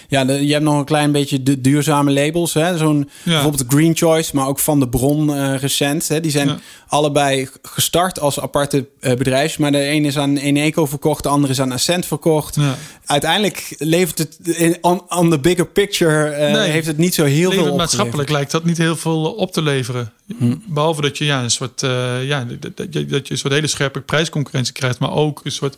ja, 0.09 0.25
de- 0.25 0.45
je 0.45 0.51
hebt 0.51 0.63
nog 0.65 0.77
een 0.79 0.85
klein 0.85 1.11
beetje 1.11 1.43
de 1.43 1.61
duurzame 1.61 2.11
labels. 2.11 2.53
hè 2.53 2.77
Zo'n 2.77 3.09
Ja. 3.23 3.31
bijvoorbeeld 3.31 3.63
Green 3.67 3.95
Choice, 3.97 4.35
maar 4.35 4.47
ook 4.47 4.59
van 4.59 4.79
de 4.79 4.87
Bron 4.89 5.33
eh, 5.35 5.55
recent. 5.55 6.07
Hè? 6.07 6.19
Die 6.19 6.31
zijn 6.31 6.47
Ja. 6.47 6.57
allebei 6.87 7.47
gestart 7.61 8.19
als 8.19 8.39
aparte 8.39 8.85
bedrijven. 8.99 9.61
Maar 9.61 9.71
de 9.71 9.87
een 9.89 10.05
is 10.05 10.17
aan 10.17 10.37
Eneco 10.37 10.85
verkocht, 10.85 11.23
de 11.23 11.29
andere 11.29 11.53
is 11.53 11.61
aan 11.61 11.71
Ascent 11.71 12.05
verkocht. 12.05 12.55
Ja. 12.55 12.75
Uiteindelijk 13.05 13.75
levert 13.77 14.17
het 14.17 14.37
in, 14.57 14.77
on, 14.81 15.01
on 15.09 15.29
the 15.29 15.39
bigger 15.39 15.67
picture 15.67 16.29
eh, 16.29 16.53
Nee. 16.53 16.69
heeft 16.69 16.87
het 16.87 16.97
niet 16.97 17.13
zo 17.13 17.23
heel 17.25 17.51
veel 17.51 17.75
maatschappelijk 17.75 18.29
lijkt 18.29 18.51
dat 18.51 18.63
niet 18.65 18.77
heel 18.77 18.95
veel 18.95 19.23
op 19.33 19.51
te 19.51 19.61
leveren. 19.61 20.11
Hm. 20.37 20.55
Behalve 20.67 21.01
dat 21.01 21.17
je 21.17 21.25
ja, 21.25 21.43
een 21.43 21.51
soort, 21.51 21.81
ja, 22.23 22.45
dat, 22.75 22.93
je- 22.93 23.05
dat 23.05 23.27
je 23.27 23.33
een 23.33 23.39
soort 23.39 23.53
hele 23.53 23.67
scherpe 23.67 24.01
prijsconcurrentie 24.01 24.73
krijgt, 24.73 24.99
maar 24.99 25.11
ook 25.13 25.41
een 25.43 25.51
soort 25.51 25.77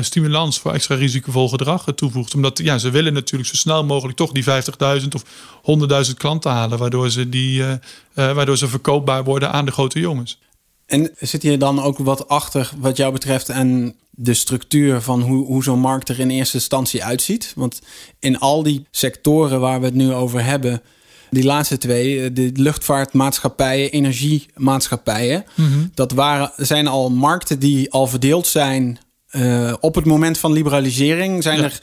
stimulans 0.00 0.58
voor 0.58 0.72
extra 0.72 0.94
risicovol 0.94 1.48
gedrag 1.48 1.84
toevoegt. 1.94 2.34
Omdat 2.34 2.58
ja, 2.58 2.78
ze 2.78 2.90
willen 2.90 3.12
natuurlijk 3.12 3.50
zo 3.50 3.56
snel 3.56 3.84
mogelijk 3.84 4.16
toch 4.16 4.32
die 4.32 4.44
50.000 4.44 5.08
of 5.14 5.24
100.000 6.08 6.14
klanten 6.16 6.50
halen, 6.50 6.78
waardoor 6.78 7.10
ze, 7.10 7.28
die, 7.28 7.62
eh, 7.62 7.72
eh, 7.72 7.78
waardoor 8.34 8.58
ze 8.58 8.68
verkoopbaar 8.68 9.24
worden 9.24 9.52
aan 9.52 9.64
de 9.64 9.72
grote 9.72 10.00
jongens. 10.00 10.38
En 10.86 11.10
zit 11.18 11.42
hier 11.42 11.58
dan 11.58 11.82
ook 11.82 11.98
wat 11.98 12.28
achter 12.28 12.70
wat 12.78 12.96
jou 12.96 13.12
betreft 13.12 13.48
en 13.48 13.94
de 14.10 14.34
structuur 14.34 15.00
van 15.00 15.20
hoe, 15.20 15.46
hoe 15.46 15.62
zo'n 15.62 15.78
markt 15.78 16.08
er 16.08 16.20
in 16.20 16.30
eerste 16.30 16.56
instantie 16.56 17.04
uitziet? 17.04 17.52
Want 17.56 17.80
in 18.18 18.38
al 18.38 18.62
die 18.62 18.86
sectoren 18.90 19.60
waar 19.60 19.80
we 19.80 19.86
het 19.86 19.94
nu 19.94 20.12
over 20.12 20.44
hebben, 20.44 20.82
die 21.30 21.44
laatste 21.44 21.78
twee, 21.78 22.22
eh, 22.22 22.30
de 22.32 22.50
luchtvaartmaatschappijen, 22.54 23.90
energiemaatschappijen, 23.90 25.44
dat 25.94 26.12
waren, 26.12 26.52
zijn 26.56 26.86
al 26.86 27.10
markten 27.10 27.58
die 27.58 27.90
al 27.92 28.06
verdeeld 28.06 28.46
zijn 28.46 28.98
eh, 29.32 29.72
op 29.80 29.94
het 29.94 30.04
moment 30.04 30.38
van 30.38 30.52
liberalisering. 30.52 31.42
Zijn 31.42 31.58
Ja. 31.58 31.64
er 31.64 31.78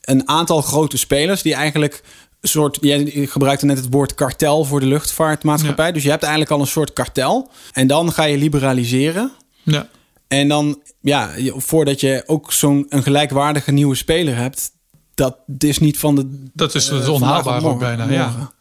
een 0.00 0.28
aantal 0.28 0.62
grote 0.62 0.96
spelers 0.98 1.42
die 1.42 1.54
eigenlijk 1.54 2.02
een 2.40 2.48
soort. 2.48 2.78
Jij 2.80 3.10
gebruikte 3.28 3.66
net 3.66 3.76
het 3.76 3.86
woord 3.90 4.14
kartel 4.14 4.64
voor 4.64 4.80
de 4.80 4.86
luchtvaartmaatschappij. 4.86 5.92
Dus 5.92 6.02
je 6.02 6.10
hebt 6.10 6.22
eigenlijk 6.22 6.52
al 6.52 6.60
een 6.60 6.66
soort 6.66 6.92
kartel. 6.92 7.50
En 7.72 7.86
dan 7.86 8.12
ga 8.12 8.24
je 8.24 8.36
liberaliseren. 8.36 9.32
Ja. 9.62 9.88
En 10.28 10.48
dan, 10.48 10.80
ja, 11.00 11.30
voordat 11.56 12.00
je 12.00 12.22
ook 12.26 12.52
zo'n 12.52 12.86
een 12.88 13.02
gelijkwaardige 13.02 13.72
nieuwe 13.72 13.94
speler 13.94 14.36
hebt, 14.36 14.70
dat 15.14 15.36
is 15.58 15.78
niet 15.78 15.98
van 15.98 16.14
de. 16.14 16.48
Dat 16.54 16.74
is, 16.74 16.84
eh, 16.84 16.90
dat 16.92 17.00
is 17.00 17.06
vandaag 17.06 17.20
onhaalbaar 17.46 17.70
ook 17.70 17.78
bijna. 17.78 18.06
Morgen. 18.06 18.16
Ja, 18.16 18.52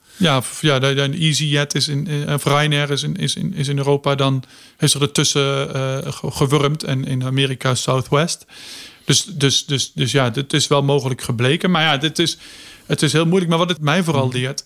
f- 0.42 0.62
ja, 0.62 0.80
de, 0.80 0.94
de 0.94 1.18
EasyJet 1.20 1.76
is 1.76 1.88
in, 1.88 2.30
of 2.34 2.46
Ryanair 2.46 2.92
is 2.92 3.04
in, 3.04 3.16
is, 3.16 3.36
in, 3.36 3.54
is 3.54 3.68
in 3.68 3.78
Europa 3.78 4.16
dan 4.16 4.44
heeft 4.78 4.92
zich 4.92 5.02
ertussen 5.02 5.70
ge- 6.14 6.32
gewurmd 6.32 6.84
en 6.84 7.06
in 7.06 7.24
Amerika 7.24 7.76
Southwest. 7.76 8.46
Dus, 9.06 9.24
dus, 9.26 9.66
dus, 9.66 9.92
dus 9.94 10.12
ja, 10.12 10.30
dit 10.30 10.54
is 10.54 10.68
wel 10.68 10.84
mogelijk 10.84 11.22
gebleken. 11.22 11.72
Maar 11.72 11.82
ja, 11.82 11.98
dit 11.98 12.20
is, 12.20 12.38
het 12.86 13.02
is 13.02 13.14
heel 13.14 13.26
moeilijk. 13.26 13.50
Maar 13.50 13.60
wat 13.60 13.70
het 13.70 13.82
mij 13.82 14.04
vooral 14.04 14.30
leert, 14.32 14.66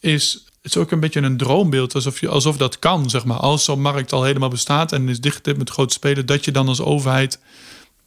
is 0.00 0.44
het 0.62 0.74
is 0.74 0.80
ook 0.80 0.90
een 0.90 1.00
beetje 1.00 1.20
een 1.20 1.36
droombeeld. 1.36 1.94
Alsof, 1.94 2.20
je, 2.20 2.28
alsof 2.28 2.56
dat 2.56 2.78
kan, 2.78 3.10
zeg 3.10 3.24
maar. 3.24 3.36
Als 3.36 3.64
zo'n 3.64 3.80
markt 3.80 4.12
al 4.12 4.22
helemaal 4.22 4.48
bestaat 4.48 4.92
en 4.92 5.08
is 5.08 5.20
dichtgetipt 5.20 5.58
met 5.58 5.70
grote 5.70 5.94
spelen, 5.94 6.26
dat 6.26 6.44
je 6.44 6.50
dan 6.52 6.68
als 6.68 6.80
overheid 6.80 7.38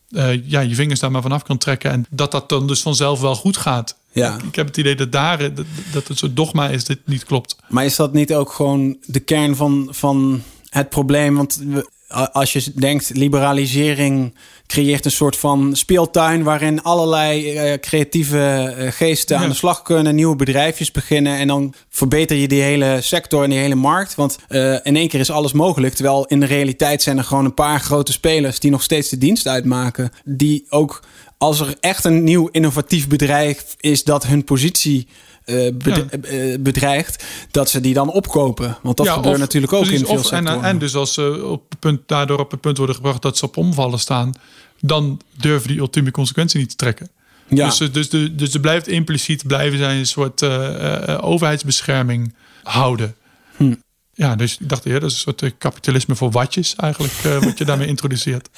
eh, 0.10 0.50
ja, 0.50 0.60
je 0.60 0.76
vingers 0.76 1.00
daar 1.00 1.12
maar 1.12 1.22
vanaf 1.22 1.44
kan 1.44 1.58
trekken. 1.58 1.92
En 1.92 2.06
dat 2.10 2.32
dat 2.32 2.50
dan 2.50 2.68
dus 2.68 2.82
vanzelf 2.82 3.20
wel 3.20 3.36
goed 3.36 3.58
gaat. 3.58 3.98
Ja. 4.18 4.36
Ik, 4.36 4.44
ik 4.44 4.56
heb 4.56 4.68
het 4.68 4.78
idee 4.78 4.96
dat 4.96 5.12
daar 5.12 5.38
dat, 5.54 5.66
dat 5.92 6.08
het 6.08 6.18
soort 6.18 6.36
dogma 6.36 6.70
is 6.70 6.84
dit 6.84 7.00
niet 7.06 7.24
klopt. 7.26 7.56
Maar 7.70 7.86
is 7.86 7.96
dat 7.96 8.14
niet 8.14 8.34
ook 8.34 8.52
gewoon 8.52 8.98
de 9.06 9.20
kern 9.20 9.56
van, 9.56 9.88
van 9.92 10.42
het 10.70 10.90
probleem? 10.90 11.36
Want 11.36 11.62
we- 11.68 11.90
als 12.32 12.54
je 12.54 12.72
denkt, 12.76 13.10
liberalisering 13.14 14.36
creëert 14.68 15.06
een 15.06 15.12
soort 15.12 15.36
van 15.38 15.76
speeltuin 15.76 16.44
waarin 16.44 16.84
allerlei 16.84 17.54
eh, 17.56 17.80
creatieve 17.80 18.40
eh, 18.78 18.92
geesten 18.92 19.36
Ja. 19.38 19.44
aan 19.44 19.50
de 19.50 19.56
slag 19.56 19.82
kunnen, 19.82 20.16
nieuwe 20.16 20.36
bedrijfjes 20.36 20.92
beginnen 20.92 21.38
en 21.38 21.48
dan 21.48 21.74
verbeter 21.90 22.38
je 22.38 22.48
die 22.48 22.62
hele 22.62 22.98
sector 23.02 23.44
en 23.44 23.50
die 23.50 23.60
hele 23.60 23.76
markt. 23.76 24.16
Want 24.16 24.38
eh, 24.48 24.74
in 24.74 24.96
één 24.96 25.08
keer 25.08 25.20
is 25.20 25.30
alles 25.32 25.52
mogelijk, 25.52 25.94
terwijl 25.94 26.26
in 26.26 26.40
de 26.40 26.46
realiteit 26.46 27.02
zijn 27.02 27.18
er 27.18 27.24
gewoon 27.24 27.46
een 27.46 27.54
paar 27.54 27.80
grote 27.80 28.12
spelers 28.12 28.60
die 28.60 28.72
nog 28.72 28.84
steeds 28.84 29.10
de 29.10 29.18
dienst 29.18 29.48
uitmaken, 29.48 30.12
die 30.26 30.66
ook 30.70 31.04
als 31.38 31.60
er 31.60 31.76
echt 31.80 32.04
een 32.06 32.24
nieuw 32.24 32.48
innovatief 32.48 33.08
bedrijf 33.08 33.76
is 33.80 34.04
dat 34.04 34.26
hun 34.26 34.44
positie 34.44 35.08
eh, 35.44 35.68
bed- 35.74 36.20
eh, 36.26 36.58
bedreigt, 36.60 37.24
dat 37.52 37.70
ze 37.70 37.82
die 37.82 37.94
dan 37.94 38.12
opkopen. 38.12 38.78
Want 38.82 38.98
dat 38.98 39.06
Ja, 39.06 39.14
gebeurt 39.14 39.34
of- 39.34 39.40
natuurlijk 39.40 39.74
ook 39.74 39.82
precies, 39.82 40.00
in 40.00 40.06
veel 40.06 40.16
of, 40.16 40.32
en, 40.32 40.38
sectoren. 40.46 40.64
en 40.70 40.78
dus 40.80 40.96
als 40.96 41.14
ze 41.14 41.46
op 41.46 41.64
het 41.70 41.80
punt, 41.80 42.02
daardoor 42.06 42.40
op 42.40 42.52
het 42.52 42.62
punt 42.62 42.78
worden 42.78 42.96
gebracht 42.96 43.22
dat 43.22 43.38
ze 43.38 43.46
op 43.46 43.58
omvallen 43.58 44.00
staan, 44.00 44.32
dan 44.80 45.22
durven 45.38 45.68
die 45.68 45.78
ultieme 45.80 46.12
consequentie 46.12 46.60
niet 46.60 46.70
te 46.70 46.76
trekken. 46.76 47.10
ja. 47.48 47.66
Dus, 47.66 47.92
dus, 47.92 48.10
de, 48.10 48.36
dus 48.36 48.54
er 48.54 48.60
blijft 48.60 48.88
impliciet 48.88 49.48
blijven 49.48 49.78
zij 49.78 49.98
een 50.00 50.08
soort 50.08 50.42
eh, 50.42 51.10
eh, 51.14 51.24
overheidsbescherming 51.24 52.34
houden. 52.64 53.16
Hm. 53.58 53.74
Ja, 54.14 54.36
dus 54.36 54.58
ik 54.60 54.70
dacht, 54.70 54.84
ja, 54.84 54.94
dat 55.00 55.04
is 55.10 55.14
een 55.14 55.20
soort 55.20 55.42
eh, 55.42 55.52
kapitalisme 55.58 56.16
voor 56.16 56.32
watjes 56.32 56.76
eigenlijk, 56.76 57.14
eh, 57.24 57.38
wat 57.44 57.58
je 57.58 57.66
daarmee 57.70 57.88
introduceert. 57.88 58.50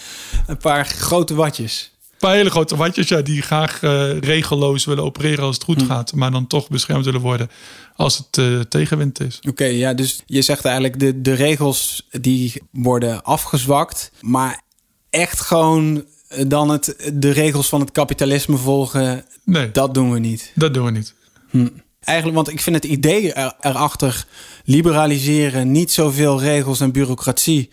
een 0.48 0.58
paar 0.58 0.86
grote 0.86 1.34
watjes. 1.34 1.92
Paar 2.20 2.36
hele 2.36 2.50
grote 2.50 2.76
watjes, 2.76 3.08
ja, 3.08 3.22
die 3.22 3.42
graag 3.42 3.84
eh, 3.84 4.18
regelloos 4.20 4.86
willen 4.86 5.04
opereren 5.04 5.44
als 5.44 5.56
het 5.56 5.66
Hm. 5.66 5.72
goed 5.72 5.84
gaat, 5.84 6.14
maar 6.14 6.32
dan 6.32 6.48
toch 6.48 6.68
beschermd 6.70 7.06
willen 7.06 7.22
worden 7.22 7.50
als 7.96 8.18
het 8.18 8.38
eh, 8.38 8.60
tegenwind 8.60 9.20
is. 9.20 9.40
Oké, 9.50 9.66
ja, 9.66 9.94
dus 9.94 10.24
je 10.26 10.42
zegt 10.42 10.66
eigenlijk 10.66 11.00
de, 11.00 11.22
de 11.22 11.34
regels 11.34 12.08
die 12.12 12.62
worden 12.72 13.24
afgezwakt, 13.24 14.12
maar 14.22 14.62
echt 15.10 15.40
gewoon 15.42 16.06
eh, 16.28 16.46
dan 16.48 16.70
het, 16.70 17.12
de 17.14 17.32
regels 17.32 17.70
van 17.70 17.80
het 17.80 17.92
kapitalisme 17.92 18.58
volgen, 18.58 19.26
Nee, 19.44 19.72
dat 19.72 19.94
doen 19.94 20.12
we 20.12 20.20
niet. 20.20 20.52
dat 20.56 20.74
doen 20.74 20.86
we 20.86 20.92
niet. 20.92 21.14
Eigenlijk, 22.04 22.36
want 22.38 22.50
ik 22.52 22.62
vind 22.62 22.76
het 22.76 22.86
idee 22.86 23.34
er, 23.34 23.54
erachter 23.62 24.26
liberaliseren, 24.66 25.72
niet 25.72 25.92
zoveel 25.92 26.40
regels 26.42 26.80
en 26.80 26.92
bureaucratie, 26.92 27.70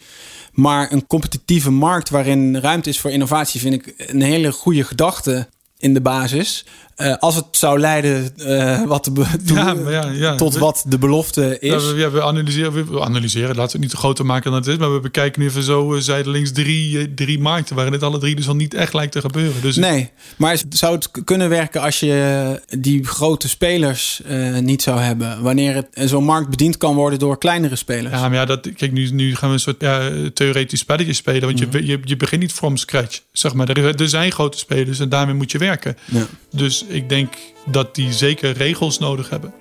maar 0.56 0.92
een 0.92 1.06
competitieve 1.06 1.70
markt 1.70 2.10
waarin 2.10 2.56
ruimte 2.56 2.88
is 2.88 3.00
voor 3.00 3.10
innovatie, 3.10 3.60
vind 3.60 3.74
ik 3.74 3.94
een 3.96 4.22
hele 4.22 4.52
goede 4.52 4.84
gedachte 4.84 5.48
in 5.78 5.94
de 5.94 6.00
basis. 6.00 6.66
Eh, 6.96 7.16
als 7.18 7.34
het 7.34 7.44
zou 7.50 7.78
leiden 7.78 8.36
eh, 8.36 8.82
wat 8.82 9.04
de 9.04 9.10
be- 9.10 9.26
toe- 9.46 9.56
Ja, 9.56 9.74
maar 9.74 9.92
ja, 9.92 10.10
ja. 10.10 10.34
tot 10.34 10.56
wat 10.56 10.84
de 10.88 10.98
belofte 10.98 11.58
is. 11.58 11.90
we, 11.92 11.98
ja, 11.98 12.10
we 12.10 12.22
analyseren, 12.22 12.92
we 12.92 13.00
analyseren, 13.00 13.48
laten 13.48 13.64
we 13.64 13.72
het 13.72 13.80
niet 13.80 13.90
te 13.90 13.96
groter 13.96 14.26
maken 14.26 14.50
dan 14.50 14.60
het 14.60 14.68
is. 14.68 14.76
Maar 14.76 14.92
we 14.94 15.00
bekijken 15.00 15.40
nu 15.42 15.46
even 15.48 15.62
zo 15.62 15.94
eh, 15.94 16.00
zijdelings 16.00 16.52
drie, 16.52 17.14
drie 17.14 17.38
markten... 17.38 17.74
waarin 17.74 17.92
dit 17.92 18.02
alle 18.02 18.18
drie 18.18 18.34
dus 18.36 18.48
al 18.48 18.56
niet 18.56 18.74
echt 18.74 18.94
lijkt 18.94 19.12
te 19.12 19.20
gebeuren. 19.20 19.60
Dus 19.62 19.76
Nee, 19.76 20.10
maar 20.36 20.60
zou 20.68 20.94
het 20.94 21.10
kunnen 21.24 21.48
werken 21.48 21.80
als 21.80 22.00
je 22.00 22.60
die 22.78 23.04
grote 23.04 23.48
spelers 23.48 24.20
niet 24.60 24.82
zou 24.82 25.00
hebben? 25.00 25.42
Wanneer 25.42 25.74
het- 25.74 26.10
zo'n 26.10 26.24
markt 26.24 26.50
bediend 26.50 26.76
kan 26.76 26.94
worden 26.94 27.18
door 27.18 27.38
kleinere 27.38 27.76
spelers? 27.76 28.14
Ja, 28.14 28.20
maar 28.28 28.34
ja, 28.38 28.44
dat, 28.44 28.68
kijk, 28.76 28.92
nu, 28.92 29.08
nu 29.10 29.34
gaan 29.36 29.48
we 29.48 29.54
een 29.54 29.60
soort 29.60 30.34
theoretisch 30.34 30.80
spelletje 30.80 31.12
spelen. 31.12 31.40
Want 31.42 31.60
Mhm. 31.66 31.76
je, 31.76 31.86
je, 31.86 31.98
je 32.04 32.16
begint 32.16 32.40
niet 32.40 32.52
from 32.52 32.76
scratch. 32.76 33.20
Zeg 33.32 33.54
maar. 33.54 33.68
er, 33.68 34.00
er 34.00 34.08
zijn 34.08 34.32
grote 34.32 34.58
spelers 34.58 34.98
en 34.98 35.08
daarmee 35.08 35.34
moet 35.34 35.50
je 35.52 35.58
werken. 35.58 35.96
Ja. 36.04 36.26
Dus 36.52 36.84
ik 36.88 37.08
denk 37.08 37.34
dat 37.66 37.94
die 37.94 38.12
zeker 38.12 38.52
regels 38.52 38.98
nodig 38.98 39.30
hebben. 39.30 39.54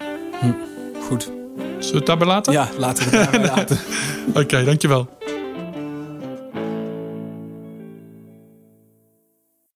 Goed. 1.08 1.24
Zullen 1.60 1.92
we 1.92 1.98
het 1.98 2.06
daarbij 2.06 2.28
laten? 2.28 2.54
Ja, 2.54 2.70
laten 2.78 3.10
we 3.10 3.18
het 3.18 3.32
daarbij 3.32 3.50
laten. 3.56 3.80
Oké, 4.34 4.64
dankjewel. 4.64 5.08